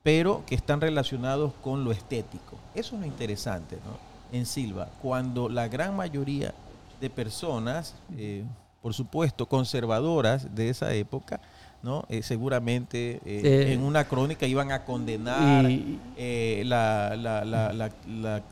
pero 0.04 0.44
que 0.46 0.56
están 0.56 0.82
relacionados 0.82 1.54
con 1.62 1.84
lo 1.84 1.92
estético. 1.92 2.58
Eso 2.74 2.96
es 2.96 3.02
lo 3.02 3.08
interesante 3.08 3.78
¿no? 3.86 4.38
en 4.38 4.46
Silva, 4.46 4.90
cuando 5.02 5.50
la 5.50 5.68
gran 5.68 5.96
mayoría 5.96 6.54
de 7.00 7.10
personas, 7.10 7.96
eh, 8.18 8.44
por 8.82 8.94
supuesto, 8.94 9.46
conservadoras 9.48 10.56
de 10.56 10.70
esa 10.70 10.94
época, 10.94 11.42
¿no? 11.84 12.06
Eh, 12.10 12.22
seguramente 12.22 13.20
eh, 13.26 13.74
en 13.74 13.84
una 13.84 14.04
crónica 14.08 14.46
iban 14.46 14.72
a 14.72 14.86
condenar 14.86 15.64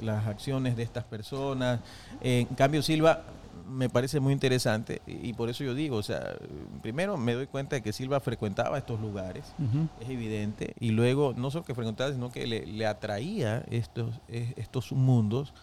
las 0.02 0.28
acciones 0.28 0.76
de 0.76 0.84
estas 0.84 1.04
personas. 1.04 1.80
en 2.22 2.48
cambio, 2.48 2.82
Silva 2.82 3.22
me 3.70 3.90
parece 3.90 4.20
muy 4.20 4.34
interesante 4.34 5.02
y 5.06 5.34
por 5.34 5.50
eso 5.50 5.64
yo 5.64 5.74
digo, 5.74 5.98
o 5.98 6.04
sea, 6.04 6.36
primero 6.82 7.18
me 7.18 7.34
doy 7.34 7.48
cuenta 7.48 7.76
de 7.76 7.82
que 7.82 7.94
Silva 7.94 8.20
frecuentaba 8.20 8.78
estos 8.78 9.00
lugares, 9.00 9.54
es 10.02 10.10
evidente, 10.10 10.74
y 10.80 10.92
luego 10.92 11.34
no 11.38 11.52
solo 11.52 11.64
que 11.66 11.76
frecuentaba, 11.76 12.12
sino 12.12 12.32
que 12.32 12.48
le, 12.48 12.86
atraía 12.86 13.64
estos, 13.70 14.20
estos 14.28 14.92
mundos 14.92 15.54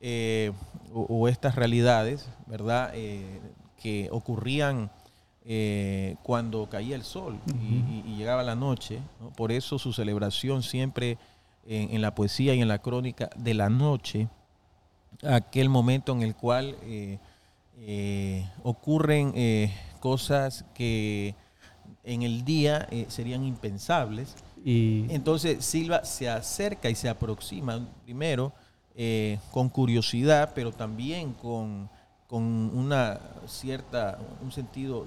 eh, 0.00 0.52
o, 0.94 1.28
estas 1.28 1.56
realidades, 1.56 2.28
¿verdad? 2.46 2.92
Eh, 2.94 3.40
que 3.82 4.08
ocurrían 4.12 4.90
eh, 5.44 6.16
cuando 6.22 6.68
caía 6.68 6.94
el 6.94 7.02
sol 7.02 7.38
y, 7.46 8.14
llegaba 8.16 8.42
la 8.42 8.54
noche. 8.54 9.00
Por 9.36 9.50
eso 9.50 9.78
su 9.78 9.92
celebración 9.92 10.62
siempre 10.62 11.18
en, 11.66 12.00
la 12.00 12.14
poesía 12.14 12.54
y 12.54 12.60
en 12.60 12.68
la 12.68 12.78
crónica 12.78 13.28
de 13.36 13.54
la 13.54 13.68
noche, 13.68 14.28
aquel 15.22 15.68
momento 15.68 16.12
en 16.12 16.22
el 16.22 16.34
cual 16.34 16.76
ocurren 18.62 19.32
cosas 20.00 20.64
que 20.74 21.34
en 22.04 22.22
el 22.22 22.44
día 22.44 22.88
serían 23.08 23.44
impensables. 23.44 24.34
Y 24.64 25.06
entonces 25.10 25.64
Silva 25.64 26.04
se 26.04 26.28
acerca 26.28 26.90
y 26.90 26.94
se 26.94 27.08
aproxima 27.08 27.88
primero 28.04 28.52
eh, 29.00 29.38
con 29.52 29.68
curiosidad, 29.68 30.50
pero 30.56 30.72
también 30.72 31.32
con, 31.32 31.88
una 32.28 33.20
cierta, 33.46 34.18
un 34.42 34.50
sentido, 34.50 35.06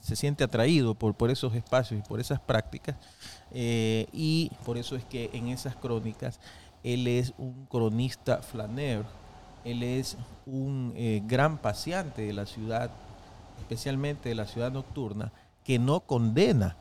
se 0.00 0.16
siente 0.16 0.42
atraído 0.42 0.96
por, 0.96 1.14
por 1.14 1.30
esos 1.30 1.54
espacios 1.54 2.00
y 2.00 2.08
por 2.08 2.18
esas 2.18 2.40
prácticas. 2.40 2.96
Eh, 3.52 4.08
y 4.12 4.50
por 4.66 4.76
eso 4.76 4.96
es 4.96 5.04
que 5.04 5.30
en 5.32 5.46
esas 5.46 5.76
crónicas 5.76 6.40
él 6.82 7.06
es 7.06 7.32
un 7.38 7.66
cronista 7.66 8.42
flaneur, 8.42 9.04
él 9.64 9.82
es 9.82 10.16
un 10.46 10.92
eh, 10.96 11.22
gran 11.26 11.58
paseante 11.58 12.22
de 12.22 12.32
la 12.32 12.46
ciudad, 12.46 12.90
especialmente 13.58 14.28
de 14.28 14.34
la 14.34 14.46
ciudad 14.46 14.72
nocturna, 14.72 15.32
que 15.64 15.78
no 15.78 16.00
condena 16.00 16.76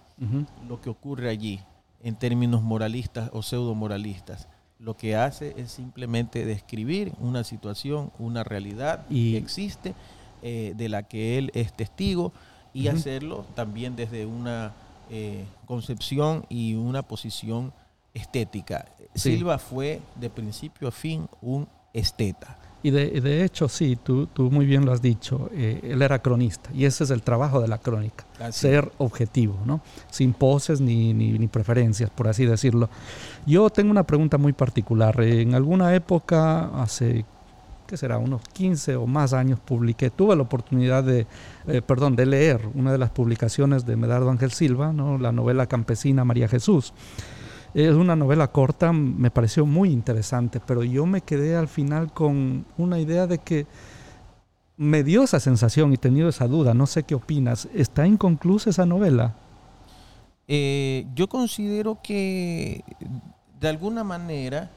lo 0.68 0.82
que 0.82 0.90
ocurre 0.90 1.30
allí 1.30 1.62
en 2.04 2.16
términos 2.16 2.62
moralistas 2.62 3.30
o 3.32 3.42
pseudo 3.42 3.74
moralistas 3.74 4.50
lo 4.80 4.96
que 4.96 5.16
hace 5.16 5.54
es 5.58 5.72
simplemente 5.72 6.46
describir 6.46 7.12
una 7.20 7.44
situación, 7.44 8.12
una 8.18 8.44
realidad 8.44 9.06
que 9.08 9.38
existe, 9.38 9.94
eh, 10.42 10.74
de 10.76 10.90
la 10.90 11.04
que 11.04 11.38
él 11.38 11.52
es 11.54 11.74
testigo, 11.74 12.32
y 12.74 12.88
hacerlo 12.88 13.46
también 13.56 13.96
desde 13.96 14.26
una 14.26 14.74
eh, 15.10 15.44
concepción 15.66 16.46
y 16.50 16.76
una 16.76 17.02
posición 17.02 17.74
estética. 18.14 18.86
Silva 19.16 19.58
fue 19.58 20.02
de 20.16 20.30
principio 20.30 20.88
a 20.88 20.92
fin 20.92 21.28
un 21.42 21.68
esteta. 21.94 22.58
Y 22.82 22.92
de, 22.92 23.44
hecho, 23.44 23.68
sí, 23.68 23.98
tú, 24.02 24.28
tú, 24.28 24.50
muy 24.50 24.66
bien 24.66 24.86
lo 24.86 24.94
has 24.94 25.02
dicho, 25.02 25.50
eh, 25.54 25.82
él 25.84 26.02
era 26.02 26.20
cronista 26.20 26.70
y 26.74 26.86
ese 26.86 27.04
es 27.04 27.10
el 27.10 27.22
trabajo 27.22 27.60
de 27.60 27.68
la 27.68 27.78
crónica, 27.78 28.24
ser 28.52 28.90
objetivo, 29.00 29.60
¿no? 29.66 29.82
sin 30.10 30.32
poses 30.32 30.80
ni, 30.80 31.14
ni, 31.14 31.48
preferencias, 31.48 32.10
por 32.10 32.30
así 32.30 32.46
decirlo. 32.46 32.90
Yo 33.46 33.70
tengo 33.70 33.92
una 33.92 34.04
pregunta 34.04 34.38
muy 34.38 34.54
particular. 34.54 35.20
En 35.22 35.56
alguna 35.56 35.94
época, 35.94 36.70
hace, 36.82 37.26
¿qué 37.86 37.98
será?, 37.98 38.18
unos 38.18 38.42
15 38.54 38.96
o 38.96 39.06
más 39.06 39.34
años, 39.34 39.60
publiqué, 39.60 40.10
tuve 40.10 40.38
la 40.38 40.44
oportunidad 40.44 41.04
de, 41.04 41.28
eh, 41.68 41.82
perdón, 41.82 42.16
de 42.16 42.28
leer 42.28 42.62
una 42.76 42.94
de 42.94 42.98
las 42.98 43.10
publicaciones 43.10 43.86
de 43.86 43.98
Medardo 43.98 44.30
Ángel 44.30 44.52
Silva, 44.52 44.94
¿no? 44.94 45.18
la 45.18 45.34
novela 45.34 45.68
campesina 45.68 46.24
María 46.24 46.48
Jesús. 46.48 46.94
Es 47.74 47.94
una 47.94 48.16
novela 48.16 48.48
corta, 48.48 48.92
me 48.92 49.30
pareció 49.30 49.66
muy 49.66 49.92
interesante, 49.92 50.60
pero 50.60 50.84
yo 50.84 51.06
me 51.06 51.22
quedé 51.22 51.56
al 51.56 51.68
final 51.68 52.12
con 52.12 52.66
una 52.78 53.00
idea 53.00 53.28
de 53.28 53.38
que 53.38 53.68
me 54.76 55.04
dio 55.04 55.24
esa 55.24 55.40
sensación 55.40 55.94
y 55.94 55.98
tenido 55.98 56.30
esa 56.30 56.48
duda. 56.48 56.74
No 56.74 56.88
sé 56.88 57.04
qué 57.04 57.14
opinas. 57.14 57.68
¿Está 57.74 58.08
inconclusa 58.08 58.70
esa 58.70 58.86
novela? 58.86 59.36
Eh, 60.48 61.06
yo 61.14 61.28
considero 61.28 62.00
que 62.02 62.84
de 63.60 63.68
alguna 63.68 64.04
manera 64.04 64.72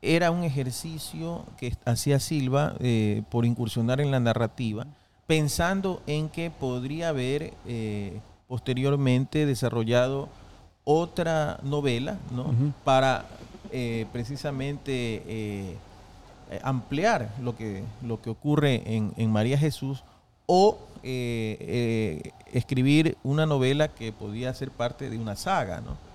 era 0.00 0.32
un 0.32 0.42
ejercicio 0.42 1.44
que 1.56 1.76
hacía 1.84 2.18
Silva 2.18 2.74
eh, 2.80 3.22
por 3.30 3.44
incursionar 3.44 4.00
en 4.00 4.10
la 4.10 4.18
narrativa, 4.18 4.86
pensando 5.28 6.02
en 6.08 6.28
que 6.28 6.50
podría 6.50 7.10
haber 7.10 7.54
eh, 7.66 8.20
posteriormente 8.48 9.46
desarrollado 9.46 10.28
otra 10.84 11.58
novela, 11.62 12.18
¿no? 12.30 12.52
Para 12.84 13.24
eh, 13.70 14.06
precisamente 14.12 15.22
eh, 15.26 15.76
ampliar 16.62 17.32
lo 17.40 17.56
que, 17.56 17.82
lo 18.02 18.20
que 18.20 18.30
ocurre 18.30 18.82
en, 18.84 19.30
María 19.30 19.56
Jesús 19.56 20.02
o 20.46 20.78
eh, 21.02 22.32
escribir 22.52 23.16
una 23.22 23.46
novela 23.46 23.88
que 23.88 24.12
podía 24.12 24.52
ser 24.54 24.70
parte 24.70 25.08
de 25.08 25.18
una 25.18 25.36
saga, 25.36 25.80
¿no? 25.80 26.12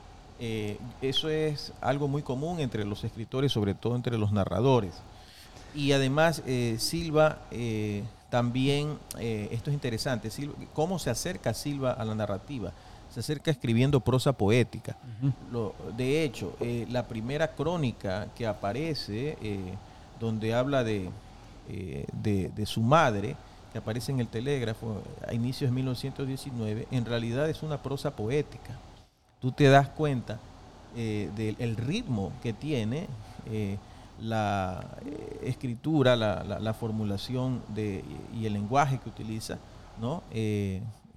eso 1.01 1.30
es 1.30 1.73
algo 1.82 2.08
muy 2.08 2.21
común 2.21 2.60
entre 2.60 2.86
los 2.86 3.03
escritores, 3.03 3.51
sobre 3.51 3.73
todo 3.73 3.95
entre 3.95 4.19
los 4.19 4.32
narradores. 4.32 4.93
Y 5.73 5.93
además, 5.93 6.43
Silva 6.77 7.39
también, 8.30 8.99
esto 9.17 9.71
es 9.71 9.73
interesante, 9.73 10.30
cómo 10.73 10.99
se 10.99 11.10
acerca 11.10 11.56
Silva 11.56 11.93
a 11.93 12.06
la 12.06 12.13
narrativa 12.13 12.71
se 13.17 13.34
acerca 13.34 13.49
escribiendo 13.49 13.99
prosa 13.99 14.32
poética. 14.32 14.95
de 15.97 16.23
hecho, 16.23 16.56
eh, 16.60 16.86
la 16.91 17.08
primera 17.08 17.47
crónica 17.56 18.27
que 18.36 18.45
aparece, 18.45 19.36
eh, 19.41 19.73
donde 20.19 20.53
habla 20.53 20.84
eh, 20.86 22.06
de, 22.13 22.49
de, 22.49 22.65
su 22.67 22.80
madre, 22.82 23.36
que 23.71 23.80
aparece 23.80 24.12
en 24.12 24.19
el 24.19 24.27
telégrafo 24.27 25.01
a 25.27 25.34
inicios 25.34 25.71
de 25.71 25.75
1919, 25.75 26.88
en 26.91 27.06
realidad 27.06 27.49
es 27.49 27.63
una 27.63 27.82
prosa 27.82 28.15
poética. 28.15 28.77
Tú 29.41 29.51
te 29.51 29.67
das 29.67 29.89
cuenta 29.89 30.38
del 30.95 31.75
ritmo 31.75 32.32
que 32.43 32.53
tiene 32.53 33.08
la 34.19 34.84
escritura, 35.41 36.15
la, 36.15 36.73
formulación 36.75 37.63
de, 37.69 38.03
y 38.36 38.45
el 38.45 38.53
lenguaje 38.53 38.99
que 38.99 39.10
utiliza, 39.10 39.58
¿no? 39.99 40.21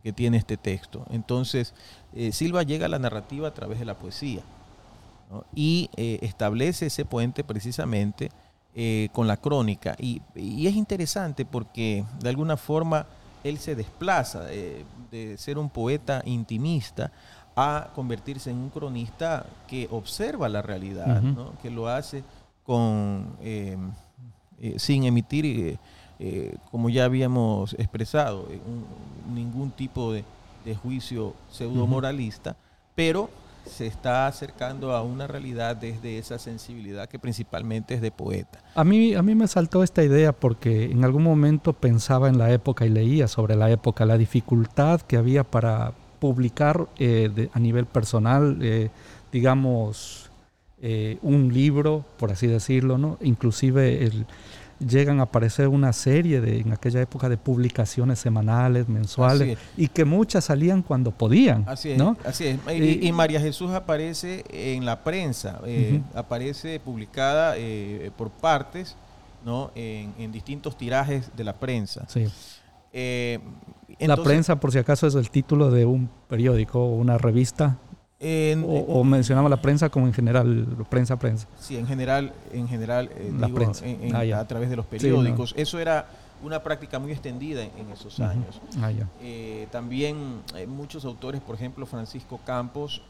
Que 0.02 0.12
tiene 0.12 0.36
este 0.36 0.56
texto. 0.56 1.04
Entonces, 1.10 1.74
eh, 2.14 2.32
Silva 2.32 2.62
llega 2.62 2.86
a 2.86 2.88
la 2.88 2.98
narrativa 2.98 3.48
a 3.48 3.54
través 3.54 3.78
de 3.78 3.84
la 3.84 3.94
poesía 3.94 4.42
y 5.54 5.90
eh, 5.96 6.18
establece 6.22 6.86
ese 6.86 7.04
puente 7.04 7.44
precisamente 7.44 8.30
eh, 8.74 9.08
con 9.12 9.26
la 9.26 9.36
crónica. 9.36 9.94
Y, 9.98 10.22
es 10.34 10.74
interesante 10.74 11.44
porque 11.44 12.04
de 12.20 12.28
alguna 12.28 12.56
forma 12.56 13.06
él 13.44 13.58
se 13.58 13.74
desplaza 13.74 14.44
de, 14.44 14.84
ser 15.38 15.58
un 15.58 15.70
poeta 15.70 16.22
intimista 16.24 17.10
a 17.56 17.90
convertirse 17.94 18.50
en 18.50 18.58
un 18.58 18.70
cronista 18.70 19.44
que 19.66 19.88
observa 19.90 20.48
la 20.48 20.62
realidad, 20.62 21.22
que 21.60 21.70
lo 21.70 21.88
hace 21.88 22.22
con, 22.64 23.36
sin 24.76 25.04
emitir 25.04 25.78
eh, 26.22 26.54
como 26.70 26.90
ya 26.90 27.06
habíamos 27.06 27.72
expresado, 27.78 28.46
eh, 28.50 28.60
ningún 29.32 29.70
tipo 29.70 30.12
de, 30.12 30.22
juicio 30.82 31.34
pseudo 31.50 31.86
moralista, 31.86 32.56
pero 32.94 33.30
se 33.64 33.86
está 33.86 34.26
acercando 34.26 34.94
a 34.94 35.02
una 35.02 35.26
realidad 35.26 35.74
desde 35.74 36.18
esa 36.18 36.38
sensibilidad 36.38 37.08
que 37.08 37.18
principalmente 37.18 37.94
es 37.94 38.02
de 38.02 38.10
poeta. 38.10 38.60
A 38.74 38.84
mí, 38.84 39.14
a 39.14 39.22
mí 39.22 39.34
me 39.34 39.48
saltó 39.48 39.82
esta 39.82 40.04
idea 40.04 40.32
porque 40.32 40.84
en 40.84 41.04
algún 41.04 41.24
momento 41.24 41.72
pensaba 41.72 42.28
en 42.28 42.38
la 42.38 42.52
época 42.52 42.84
y 42.84 42.90
leía 42.90 43.26
sobre 43.26 43.56
la 43.56 43.70
época, 43.70 44.04
la 44.04 44.18
dificultad 44.18 45.00
que 45.00 45.16
había 45.16 45.42
para 45.42 45.92
publicar 46.20 46.86
eh, 46.98 47.48
a 47.52 47.58
nivel 47.58 47.86
personal, 47.86 48.90
digamos, 49.32 50.30
un 51.22 51.52
libro, 51.52 52.04
por 52.18 52.30
así 52.30 52.46
decirlo, 52.46 52.98
¿no? 52.98 53.16
inclusive 53.22 54.04
el 54.04 54.26
llegan 54.80 55.20
a 55.20 55.24
aparecer 55.24 55.68
una 55.68 55.92
serie 55.92 56.40
de, 56.40 56.60
en 56.60 56.72
aquella 56.72 57.00
época 57.00 57.28
de 57.28 57.36
publicaciones 57.36 58.18
semanales, 58.18 58.88
mensuales, 58.88 59.58
y 59.76 59.88
que 59.88 60.04
muchas 60.04 60.44
salían 60.44 60.82
cuando 60.82 61.10
podían. 61.10 61.64
Así 61.68 61.90
es. 61.90 62.02
Así 62.24 62.46
es. 62.46 62.58
Y, 63.02 63.12
María 63.12 63.40
Jesús 63.40 63.70
aparece 63.70 64.44
en 64.50 64.84
la 64.84 65.04
prensa, 65.04 65.60
eh, 65.66 66.00
aparece 66.14 66.80
publicada 66.80 67.54
eh, 67.56 68.10
por 68.16 68.30
partes, 68.30 68.96
¿no? 69.44 69.70
En, 69.74 70.32
distintos 70.32 70.76
tirajes 70.76 71.30
de 71.36 71.44
la 71.44 71.54
prensa. 71.54 72.06
Sí. 72.08 72.26
Eh, 72.92 73.38
la 73.98 74.16
prensa, 74.16 74.58
por 74.58 74.72
si 74.72 74.78
acaso, 74.78 75.06
es 75.06 75.14
el 75.14 75.30
título 75.30 75.70
de 75.70 75.84
un 75.84 76.08
periódico 76.28 76.80
o 76.80 76.94
una 76.94 77.18
revista 77.18 77.76
o, 78.20 79.04
mencionaba 79.04 79.48
la 79.48 79.60
prensa 79.60 79.88
como 79.88 80.06
en 80.06 80.12
general, 80.12 80.66
prensa, 80.90 81.18
prensa. 81.18 81.46
Sí, 81.58 81.76
en 81.76 81.86
general, 81.86 82.32
en 82.52 82.68
general, 82.68 83.10
eh, 83.16 83.32
la 83.38 83.48
prensa. 83.48 83.84
Ah, 84.12 84.38
a 84.38 84.46
través 84.46 84.68
de 84.68 84.76
los 84.76 84.86
periódicos. 84.86 85.54
Eso 85.56 85.78
era 85.78 86.06
una 86.42 86.62
práctica 86.62 86.98
muy 86.98 87.12
extendida 87.12 87.62
en, 87.62 87.90
esos 87.92 88.20
años. 88.20 88.60
Ah, 88.80 88.90
eh, 89.22 89.68
también 89.70 90.40
eh, 90.54 90.66
muchos 90.66 91.04
autores, 91.04 91.40
por 91.40 91.54
ejemplo, 91.54 91.86
Francisco 91.86 92.38
Campos, 92.44 93.02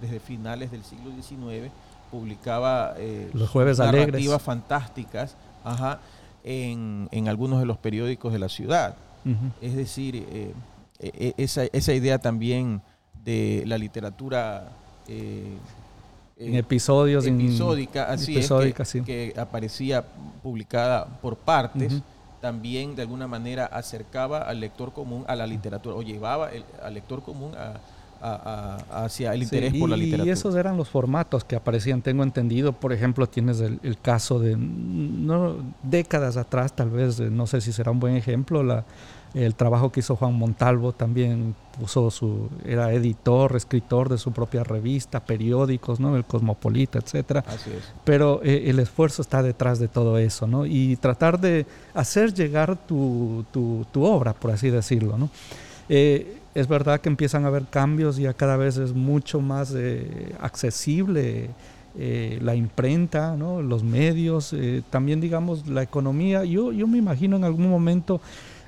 desde 0.00 0.20
finales 0.20 0.70
del 0.70 0.84
siglo 0.84 1.10
XIX, 1.12 1.72
publicaba 2.10 2.94
los 3.32 3.48
jueves 3.48 3.78
narrativas 3.78 4.42
fantásticas. 4.42 5.36
Ajá, 5.64 6.00
en, 6.42 7.28
algunos 7.28 7.60
de 7.60 7.66
los 7.66 7.78
periódicos 7.78 8.32
de 8.32 8.38
la 8.38 8.48
ciudad. 8.48 8.96
Es 9.62 9.76
decir, 9.76 10.16
e, 10.16 10.54
e, 10.98 11.34
esa, 11.36 11.64
esa, 11.64 11.92
idea 11.92 12.18
también 12.18 12.82
de 13.24 13.64
la 13.66 13.78
literatura 13.78 14.68
eh, 15.08 15.56
en 16.38 16.54
episodios 16.54 17.26
episódica, 17.26 18.04
así 18.04 18.38
es, 18.38 18.48
que, 19.04 19.34
aparecía 19.36 20.04
publicada 20.42 21.04
por 21.20 21.36
partes, 21.36 22.00
también 22.40 22.96
de 22.96 23.02
alguna 23.02 23.26
manera 23.26 23.66
acercaba 23.66 24.38
al 24.38 24.60
lector 24.60 24.92
común 24.92 25.24
a 25.28 25.36
la 25.36 25.46
literatura 25.46 25.96
o 25.96 26.02
llevaba 26.02 26.50
al 26.82 26.94
lector 26.94 27.22
común 27.22 27.52
a, 27.54 27.78
hacia 28.22 29.34
el 29.34 29.42
interés 29.42 29.74
por 29.74 29.88
la 29.90 29.96
literatura. 29.96 30.28
Y 30.28 30.30
esos 30.30 30.54
eran 30.54 30.76
los 30.76 30.88
formatos 30.88 31.44
que 31.44 31.56
aparecían, 31.56 32.02
tengo 32.02 32.22
entendido. 32.22 32.72
Por 32.72 32.92
ejemplo, 32.92 33.26
tienes 33.26 33.60
el, 33.60 33.98
caso 34.00 34.38
de 34.38 34.56
no, 34.56 35.56
décadas 35.82 36.36
atrás, 36.36 36.74
tal 36.74 36.90
vez, 36.90 37.20
no 37.20 37.46
sé 37.46 37.60
si 37.60 37.72
será 37.72 37.90
un 37.90 38.00
buen 38.00 38.16
ejemplo, 38.16 38.62
la, 38.62 38.84
el 39.34 39.54
trabajo 39.54 39.92
que 39.92 40.00
hizo 40.00 40.16
Juan 40.16 40.34
Montalvo 40.34 40.92
también 40.92 41.54
puso 41.78 42.10
su, 42.10 42.48
era 42.64 42.92
editor, 42.92 43.54
escritor 43.54 44.08
de 44.08 44.18
su 44.18 44.32
propia 44.32 44.64
revista, 44.64 45.20
periódicos, 45.20 46.00
¿no? 46.00 46.16
El 46.16 46.24
Cosmopolita, 46.24 46.98
etcétera. 46.98 47.44
Así 47.46 47.70
es. 47.70 47.92
Pero 48.04 48.40
eh, 48.42 48.64
el 48.66 48.80
esfuerzo 48.80 49.22
está 49.22 49.42
detrás 49.42 49.78
de 49.78 49.88
todo 49.88 50.18
eso, 50.18 50.46
¿no? 50.46 50.66
Y 50.66 50.96
tratar 50.96 51.40
de 51.40 51.64
hacer 51.94 52.34
llegar 52.34 52.76
tu, 52.76 53.44
tu, 53.52 53.86
tu 53.92 54.04
obra, 54.04 54.32
por 54.32 54.50
así 54.50 54.68
decirlo, 54.68 55.16
¿no? 55.16 55.30
Eh, 55.88 56.36
es 56.54 56.66
verdad 56.66 57.00
que 57.00 57.08
empiezan 57.08 57.44
a 57.44 57.48
haber 57.48 57.66
cambios, 57.66 58.16
ya 58.16 58.34
cada 58.34 58.56
vez 58.56 58.76
es 58.76 58.92
mucho 58.92 59.40
más 59.40 59.72
eh, 59.76 60.34
accesible 60.40 61.50
la 61.92 62.54
imprenta, 62.54 63.36
¿no? 63.36 63.62
los 63.62 63.82
medios, 63.82 64.54
también 64.90 65.20
digamos 65.20 65.66
la 65.66 65.82
economía. 65.82 66.44
Yo, 66.44 66.70
yo 66.70 66.86
me 66.86 66.98
imagino 66.98 67.36
en 67.36 67.42
algún 67.42 67.68
momento 67.68 68.20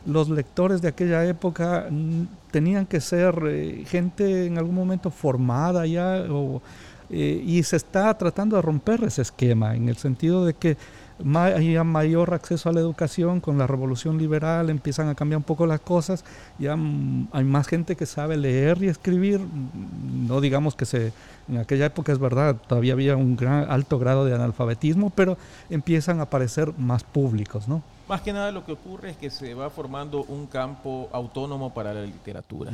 los 0.06 0.28
lectores 0.28 0.82
de 0.82 0.88
aquella 0.88 1.24
época 1.24 1.86
mm, 1.90 2.22
tenían 2.50 2.86
que 2.86 3.00
ser 3.00 3.34
eh, 3.46 3.84
gente 3.86 4.46
en 4.46 4.58
algún 4.58 4.74
momento 4.74 5.10
formada 5.10 5.86
ya 5.86 6.24
eh, 7.10 7.42
y 7.44 7.62
se 7.62 7.76
está 7.76 8.16
tratando 8.16 8.56
de 8.56 8.62
romper 8.62 9.04
ese 9.04 9.22
esquema 9.22 9.74
en 9.76 9.88
el 9.88 9.96
sentido 9.96 10.44
de 10.44 10.54
que 10.54 10.76
haya 11.36 11.84
mayor 11.84 12.34
acceso 12.34 12.68
a 12.68 12.72
la 12.72 12.80
educación 12.80 13.40
con 13.40 13.58
la 13.58 13.66
revolución 13.66 14.18
liberal 14.18 14.70
empiezan 14.70 15.08
a 15.08 15.14
cambiar 15.14 15.38
un 15.38 15.44
poco 15.44 15.66
las 15.66 15.80
cosas 15.80 16.24
ya 16.58 16.76
mm, 16.76 17.28
hay 17.32 17.44
más 17.44 17.66
gente 17.66 17.96
que 17.96 18.06
sabe 18.06 18.36
leer 18.36 18.82
y 18.82 18.88
escribir 18.88 19.40
mm, 19.40 20.26
no 20.26 20.40
digamos 20.40 20.74
que 20.74 20.84
se 20.84 21.12
en 21.48 21.58
aquella 21.58 21.86
época 21.86 22.12
es 22.12 22.18
verdad 22.18 22.56
todavía 22.66 22.92
había 22.92 23.16
un 23.16 23.36
gran 23.36 23.70
alto 23.70 23.98
grado 23.98 24.24
de 24.24 24.34
analfabetismo 24.34 25.10
pero 25.10 25.36
empiezan 25.70 26.20
a 26.20 26.24
aparecer 26.24 26.72
más 26.78 27.04
públicos 27.04 27.68
no 27.68 27.82
más 28.08 28.20
que 28.20 28.32
nada 28.34 28.50
lo 28.52 28.64
que 28.64 28.72
ocurre 28.72 29.10
es 29.10 29.16
que 29.16 29.30
se 29.30 29.54
va 29.54 29.70
formando 29.70 30.24
un 30.24 30.46
campo 30.46 31.08
autónomo 31.12 31.72
para 31.72 31.94
la 31.94 32.02
literatura. 32.02 32.70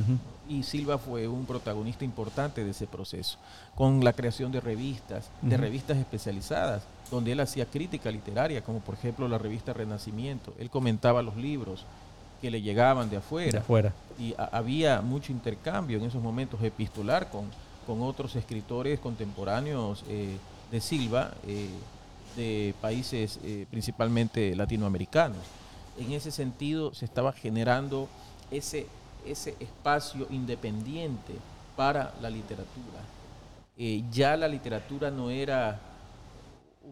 Y 0.49 0.65
Silva 0.65 0.99
fue 0.99 1.29
un 1.29 1.45
protagonista 1.45 2.05
importante 2.05 2.65
de 2.65 2.71
ese 2.71 2.89
proceso, 2.89 3.39
con 3.77 4.03
la 4.03 4.13
creación 4.15 4.51
de 4.51 4.61
revistas, 4.61 5.31
de 5.43 5.57
revistas 5.57 5.99
especializadas, 5.99 6.83
donde 7.11 7.33
él 7.33 7.41
hacía 7.41 7.67
crítica 7.67 8.11
literaria, 8.11 8.63
como 8.63 8.81
por 8.81 8.95
ejemplo 8.95 9.29
la 9.29 9.39
revista 9.39 9.73
Renacimiento. 9.73 10.55
Él 10.59 10.71
comentaba 10.71 11.23
los 11.23 11.37
libros 11.37 11.85
que 12.41 12.51
le 12.51 12.63
llegaban 12.63 13.11
de 13.11 13.17
afuera. 13.17 13.61
afuera. 13.61 13.93
Y 14.19 14.35
había 14.53 15.01
mucho 15.01 15.33
intercambio 15.33 15.99
en 15.99 16.05
esos 16.05 16.23
momentos 16.23 16.63
epistolar 16.63 17.31
con, 17.31 17.47
con 17.87 18.03
otros 18.03 18.37
escritores 18.37 19.01
contemporáneos 19.01 20.05
eh, 20.09 20.37
de 20.71 20.81
Silva. 20.81 21.33
Eh, 21.47 21.69
de 22.37 22.73
países 22.81 23.41
eh, 23.43 23.67
principalmente 23.69 24.55
latinoamericanos. 24.55 25.39
En 25.99 26.13
ese 26.13 26.31
sentido 26.31 26.95
se 26.95 27.05
estaba 27.05 27.33
generando 27.33 28.07
ese, 28.53 28.87
ese 29.27 29.57
espacio 29.59 30.29
independiente 30.31 31.33
para 31.75 32.15
la 32.21 32.31
literatura. 32.31 33.01
Ya 34.13 34.37
la 34.37 34.47
literatura 34.47 35.11
no 35.11 35.31
era 35.31 35.81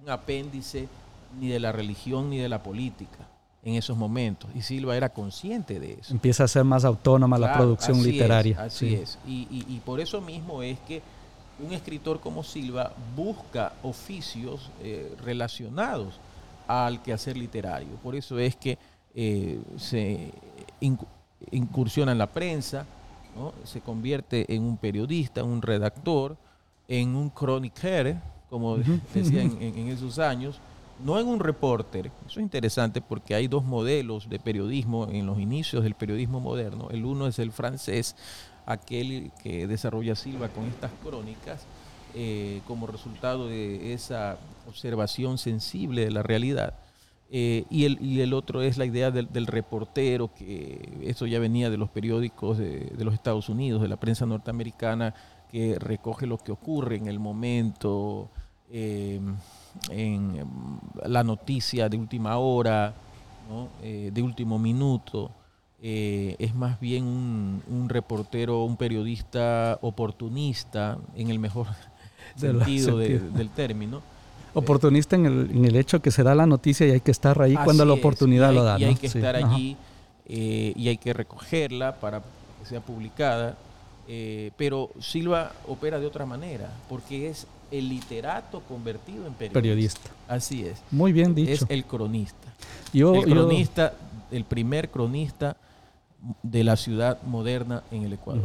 un 0.03 0.11
apéndice 0.11 0.88
ni 1.38 1.49
de 1.49 1.61
la 1.61 1.72
religión 1.72 2.30
ni 2.30 2.38
de 2.38 2.49
la 2.49 2.62
política 2.62 3.28
en 3.64 3.74
esos 3.74 3.97
momentos. 3.97 4.49
Y 4.55 4.62
Silva 4.62 4.97
era 4.97 5.09
consciente 5.09 5.80
de 5.80 5.94
eso. 5.94 6.12
Empieza 6.12 6.44
a 6.44 6.49
ser 6.49 6.64
más 6.64 6.84
autónoma 6.84 7.38
la 7.38 7.57
producción 7.57 8.03
literaria. 8.03 8.62
así 8.62 8.94
es. 8.94 9.18
Y, 9.26 9.47
y, 9.51 9.80
por 9.84 10.01
eso 10.01 10.20
mismo 10.20 10.62
es 10.62 10.78
que 10.80 11.03
un 11.59 11.72
escritor 11.72 12.20
como 12.20 12.44
Silva 12.44 12.92
busca 13.16 13.72
oficios 13.82 14.70
eh, 14.82 15.14
relacionados 15.24 16.20
al 16.68 17.03
quehacer 17.03 17.36
literario. 17.36 17.97
Por 18.03 18.14
eso 18.14 18.38
es 18.38 18.55
que 18.55 18.78
eh, 19.14 19.59
se 19.76 20.32
incursiona 21.51 22.12
en 22.12 22.18
la 22.18 22.26
prensa, 22.28 22.86
se 23.64 23.80
convierte 23.80 24.55
en 24.55 24.62
un 24.62 24.76
periodista, 24.76 25.42
un 25.42 25.61
redactor, 25.61 26.36
en 26.88 27.16
un 27.16 27.30
chroniqueur, 27.30 28.16
como 28.51 28.78
decían 29.14 29.57
en, 29.61 29.88
esos 29.88 30.18
años, 30.18 30.61
no 31.05 31.18
en 31.18 31.26
un 31.26 31.40
reporter. 31.40 32.11
Eso 32.26 32.40
es 32.40 32.44
interesante 32.44 33.01
porque 33.01 33.34
hay 33.34 33.49
dos 33.49 33.64
modelos 33.64 34.28
de 34.28 34.38
periodismo 34.38 35.09
en 35.11 35.26
los 35.26 35.38
inicios 35.38 35.82
del 35.82 35.94
periodismo 35.94 36.40
moderno. 36.40 36.88
El 36.90 37.05
uno 37.05 37.26
es 37.26 37.38
el 37.38 37.53
francés, 37.53 38.16
aquel 38.64 39.30
que 39.42 39.66
desarrolla 39.66 40.14
Silva 40.16 40.49
con 40.49 40.64
estas 40.64 40.90
crónicas 41.03 41.66
eh, 42.14 42.62
como 42.66 42.86
resultado 42.86 43.47
de 43.47 43.92
esa 43.92 44.38
observación 44.66 45.38
sensible 45.38 46.05
de 46.05 46.11
la 46.11 46.22
realidad. 46.22 46.74
Eh, 47.28 47.64
y, 47.70 47.84
el, 47.84 47.99
y, 48.01 48.20
el, 48.20 48.32
otro 48.32 48.62
es 48.62 48.78
la 48.78 48.86
idea 48.86 49.11
del, 49.11 49.47
reportero, 49.47 50.32
que 50.32 50.88
eso 51.03 51.26
ya 51.26 51.40
venía 51.40 51.70
de 51.70 51.76
los 51.76 51.90
periódicos 51.90 52.57
de, 52.57 52.92
los 52.99 53.14
Estados 53.14 53.49
Unidos, 53.49 53.82
de 53.82 53.88
la 53.88 53.97
prensa 53.97 54.26
norteamericana, 54.26 55.14
que 55.57 55.78
recoge 55.78 56.26
lo 56.26 56.36
que 56.36 56.52
ocurre 56.52 56.96
en 56.96 57.07
el 57.07 57.18
momento, 57.18 58.28
eh, 58.70 59.18
en 59.88 60.44
la 61.07 61.24
noticia 61.24 61.88
de 61.88 61.96
última 61.96 62.36
hora, 62.36 62.92
de 63.82 64.22
último 64.22 64.59
minuto. 64.59 65.30
Eh, 65.82 66.36
es 66.38 66.54
más 66.54 66.80
bien 66.80 67.04
un, 67.04 67.88
reportero, 67.88 68.64
un 68.64 68.76
periodista 68.76 69.78
oportunista, 69.82 70.98
en 71.14 71.30
el 71.30 71.38
mejor 71.38 71.68
sentido, 72.36 72.98
del 72.98 73.50
término. 73.54 74.02
Oportunista 74.52 75.16
en 75.16 75.26
el, 75.26 75.50
en 75.50 75.64
el, 75.64 75.76
hecho 75.76 76.02
que 76.02 76.11
se 76.11 76.22
da 76.22 76.34
la 76.34 76.46
noticia 76.46 76.86
y 76.86 76.90
hay 76.90 77.00
que 77.00 77.12
estar 77.12 77.40
ahí 77.40 77.54
cuando 77.62 77.84
la 77.84 77.92
oportunidad 77.92 78.52
lo 78.52 78.62
da. 78.62 78.80
Y 78.80 78.84
hay 78.84 78.96
que 78.96 79.07
estar 79.07 79.36
allí 79.36 79.76
eh, 80.26 80.72
y 80.74 80.88
hay 80.88 80.96
que 80.96 81.12
recogerla 81.12 81.94
para 81.96 82.20
que 82.20 82.66
sea 82.68 82.80
publicada. 82.80 83.57
Eh, 84.09 84.52
pero 84.57 84.90
Silva 85.00 85.52
opera 85.66 85.98
de 85.98 86.07
otra 86.07 86.26
manera, 86.26 86.70
porque 86.88 87.28
es 87.28 87.46
el 87.70 87.88
literato 87.88 88.61
convertido 88.61 89.26
en 89.26 89.32
periodista. 89.34 89.61
periodista. 89.61 90.11
Así 90.28 90.64
es. 90.64 90.80
Muy 90.90 91.12
bien 91.12 91.34
dicho. 91.34 91.52
Es 91.52 91.66
el 91.68 91.84
cronista. 91.84 92.54
el 92.92 93.24
cronista, 93.24 93.94
el 94.30 94.44
primer 94.44 94.90
cronista 94.90 95.57
de 96.42 96.64
la 96.64 96.76
ciudad 96.76 97.20
moderna 97.22 97.82
en 97.90 98.04
el 98.04 98.12
Ecuador. 98.12 98.44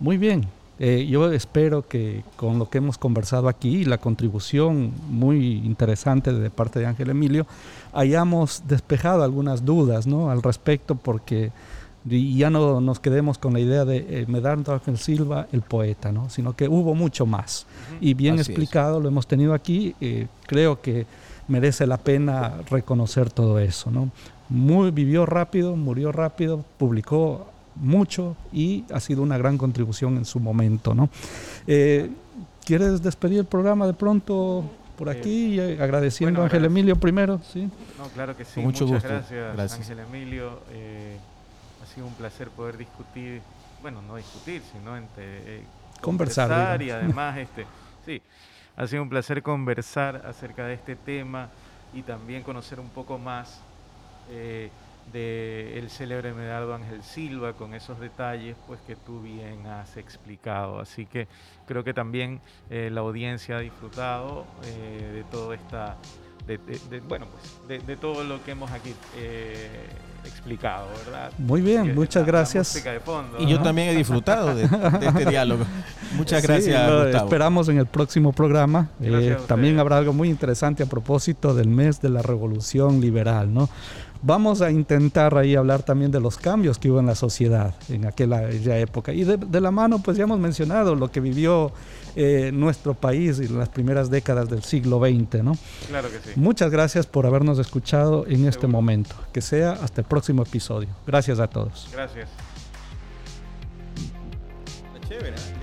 Muy 0.00 0.16
bien. 0.16 0.46
Eh, 0.80 1.06
yo 1.08 1.30
espero 1.30 1.86
que 1.86 2.24
con 2.36 2.58
lo 2.58 2.68
que 2.68 2.78
hemos 2.78 2.98
conversado 2.98 3.48
aquí 3.48 3.76
y 3.76 3.84
la 3.84 3.98
contribución 3.98 4.92
muy 5.08 5.58
interesante 5.58 6.32
de 6.32 6.50
parte 6.50 6.80
de 6.80 6.86
Ángel 6.86 7.10
Emilio, 7.10 7.46
hayamos 7.92 8.64
despejado 8.66 9.22
algunas 9.22 9.64
dudas 9.64 10.08
¿no? 10.08 10.30
al 10.30 10.42
respecto 10.42 10.96
porque 10.96 11.52
y 12.08 12.36
ya 12.36 12.50
no 12.50 12.80
nos 12.80 13.00
quedemos 13.00 13.38
con 13.38 13.52
la 13.54 13.60
idea 13.60 13.84
de 13.84 13.96
eh, 14.08 14.26
Medardo 14.28 14.72
Ángel 14.74 14.98
Silva, 14.98 15.46
el 15.52 15.62
poeta, 15.62 16.12
¿no? 16.12 16.28
sino 16.28 16.54
que 16.54 16.68
hubo 16.68 16.94
mucho 16.94 17.26
más. 17.26 17.66
Y 18.00 18.14
bien 18.14 18.38
explicado, 18.38 19.00
lo 19.00 19.08
hemos 19.08 19.26
tenido 19.26 19.54
aquí, 19.54 19.94
eh, 20.00 20.26
creo 20.46 20.80
que 20.80 21.06
merece 21.48 21.86
la 21.86 21.98
pena 21.98 22.54
reconocer 22.70 23.30
todo 23.30 23.58
eso. 23.58 23.90
¿no? 23.90 24.10
muy, 24.48 24.90
vivió 24.90 25.26
rápido, 25.26 25.76
murió 25.76 26.12
rápido, 26.12 26.64
publicó 26.78 27.46
mucho 27.76 28.36
y 28.52 28.84
ha 28.92 29.00
sido 29.00 29.22
una 29.22 29.38
gran 29.38 29.58
contribución 29.58 30.16
en 30.16 30.24
su 30.24 30.40
momento. 30.40 30.94
¿no? 30.94 31.08
Eh, 31.66 32.10
¿Quieres 32.64 33.02
despedir 33.02 33.40
el 33.40 33.46
programa 33.46 33.86
de 33.86 33.94
pronto 33.94 34.64
por 34.96 35.08
aquí? 35.08 35.58
Eh, 35.58 35.78
agradeciendo 35.80 36.42
a 36.42 36.44
Ángel 36.44 36.64
Emilio 36.64 36.96
primero. 36.96 37.40
¿sí? 37.52 37.68
No, 37.98 38.04
claro 38.14 38.36
que 38.36 38.44
sí. 38.44 38.60
Muchas 38.60 38.90
gracias, 38.90 39.74
Ángel 39.74 39.98
Emilio. 39.98 40.60
Eh, 40.72 41.18
ha 41.84 41.86
sido 41.86 42.06
un 42.06 42.14
placer 42.14 42.48
poder 42.48 42.78
discutir, 42.78 43.42
bueno, 43.82 44.00
no 44.00 44.16
discutir, 44.16 44.62
sino 44.72 44.96
entre, 44.96 45.62
conversar. 46.00 46.80
y 46.80 46.90
además, 46.90 47.36
este, 47.46 47.66
sí, 48.06 48.22
ha 48.74 48.86
sido 48.86 49.02
un 49.02 49.10
placer 49.10 49.42
conversar 49.42 50.22
acerca 50.24 50.66
de 50.66 50.74
este 50.74 50.96
tema 50.96 51.50
y 51.92 52.00
también 52.00 52.42
conocer 52.42 52.80
un 52.80 52.88
poco 52.88 53.18
más 53.18 53.60
eh, 54.30 54.70
del 55.12 55.90
célebre 55.90 56.32
Medardo 56.32 56.74
Ángel 56.74 57.02
Silva, 57.02 57.52
con 57.52 57.74
esos 57.74 58.00
detalles 58.00 58.56
pues 58.66 58.80
que 58.80 58.96
tú 58.96 59.20
bien 59.20 59.66
has 59.66 59.98
explicado. 59.98 60.80
Así 60.80 61.04
que 61.04 61.28
creo 61.66 61.84
que 61.84 61.92
también 61.92 62.40
eh, 62.70 62.88
la 62.90 63.02
audiencia 63.02 63.58
ha 63.58 63.60
disfrutado 63.60 64.46
eh, 64.64 65.10
de 65.16 65.24
toda 65.24 65.54
esta 65.54 65.98
de, 66.46 66.58
bueno, 67.08 67.26
pues 67.66 67.86
de, 67.86 67.96
todo 67.96 68.22
lo 68.24 68.42
que 68.44 68.50
hemos 68.50 68.70
aquí 68.70 68.94
eh, 69.16 69.86
explicado, 70.24 70.88
¿verdad? 71.04 71.32
Muy 71.38 71.62
bien, 71.62 71.94
muchas 71.94 72.26
gracias. 72.26 72.84
y 73.38 73.46
yo 73.46 73.60
también 73.62 73.88
he 73.88 73.94
disfrutado 73.94 74.54
de, 74.54 74.64
este 74.64 75.26
diálogo. 75.26 75.64
Muchas 76.16 76.42
gracias. 76.42 77.14
esperamos 77.14 77.68
en 77.68 77.78
el 77.78 77.86
próximo 77.86 78.32
programa. 78.32 78.90
Eh, 79.00 79.36
también 79.46 79.78
habrá 79.78 79.98
algo 79.98 80.12
muy 80.12 80.28
interesante 80.28 80.82
a 80.82 80.86
propósito 80.86 81.54
del 81.54 81.68
mes 81.68 82.00
de 82.00 82.10
la 82.10 82.22
revolución 82.22 83.00
liberal, 83.00 83.52
¿no? 83.52 83.68
Vamos 84.26 84.62
a 84.62 84.70
intentar 84.70 85.36
ahí 85.36 85.54
hablar 85.54 85.82
también 85.82 86.10
de 86.10 86.18
los 86.18 86.38
cambios 86.38 86.78
que 86.78 86.90
hubo 86.90 86.98
en 86.98 87.06
la 87.06 87.14
sociedad 87.14 87.74
en 87.90 88.06
aquella 88.06 88.78
época. 88.78 89.12
Y 89.12 89.24
de, 89.24 89.60
la 89.60 89.70
mano, 89.70 89.98
pues 89.98 90.16
ya 90.16 90.24
hemos 90.24 90.38
mencionado 90.38 90.94
lo 90.94 91.10
que 91.10 91.20
vivió 91.20 91.72
eh, 92.16 92.50
nuestro 92.52 92.94
país 92.94 93.38
en 93.40 93.58
las 93.58 93.68
primeras 93.68 94.10
décadas 94.10 94.48
del 94.48 94.62
siglo 94.62 95.00
XX, 95.00 95.42
¿no? 95.42 95.56
Claro 95.88 96.08
que 96.10 96.18
sí. 96.18 96.38
Muchas 96.38 96.70
gracias 96.70 97.06
por 97.06 97.26
habernos 97.26 97.58
escuchado 97.58 98.26
en 98.26 98.46
este 98.46 98.66
momento. 98.66 99.14
Que 99.32 99.40
sea 99.40 99.72
hasta 99.72 100.00
el 100.00 100.06
próximo 100.06 100.42
episodio. 100.42 100.88
Gracias 101.06 101.40
a 101.40 101.48
todos. 101.48 101.88
Gracias. 101.92 102.28
Chévere. 105.08 105.53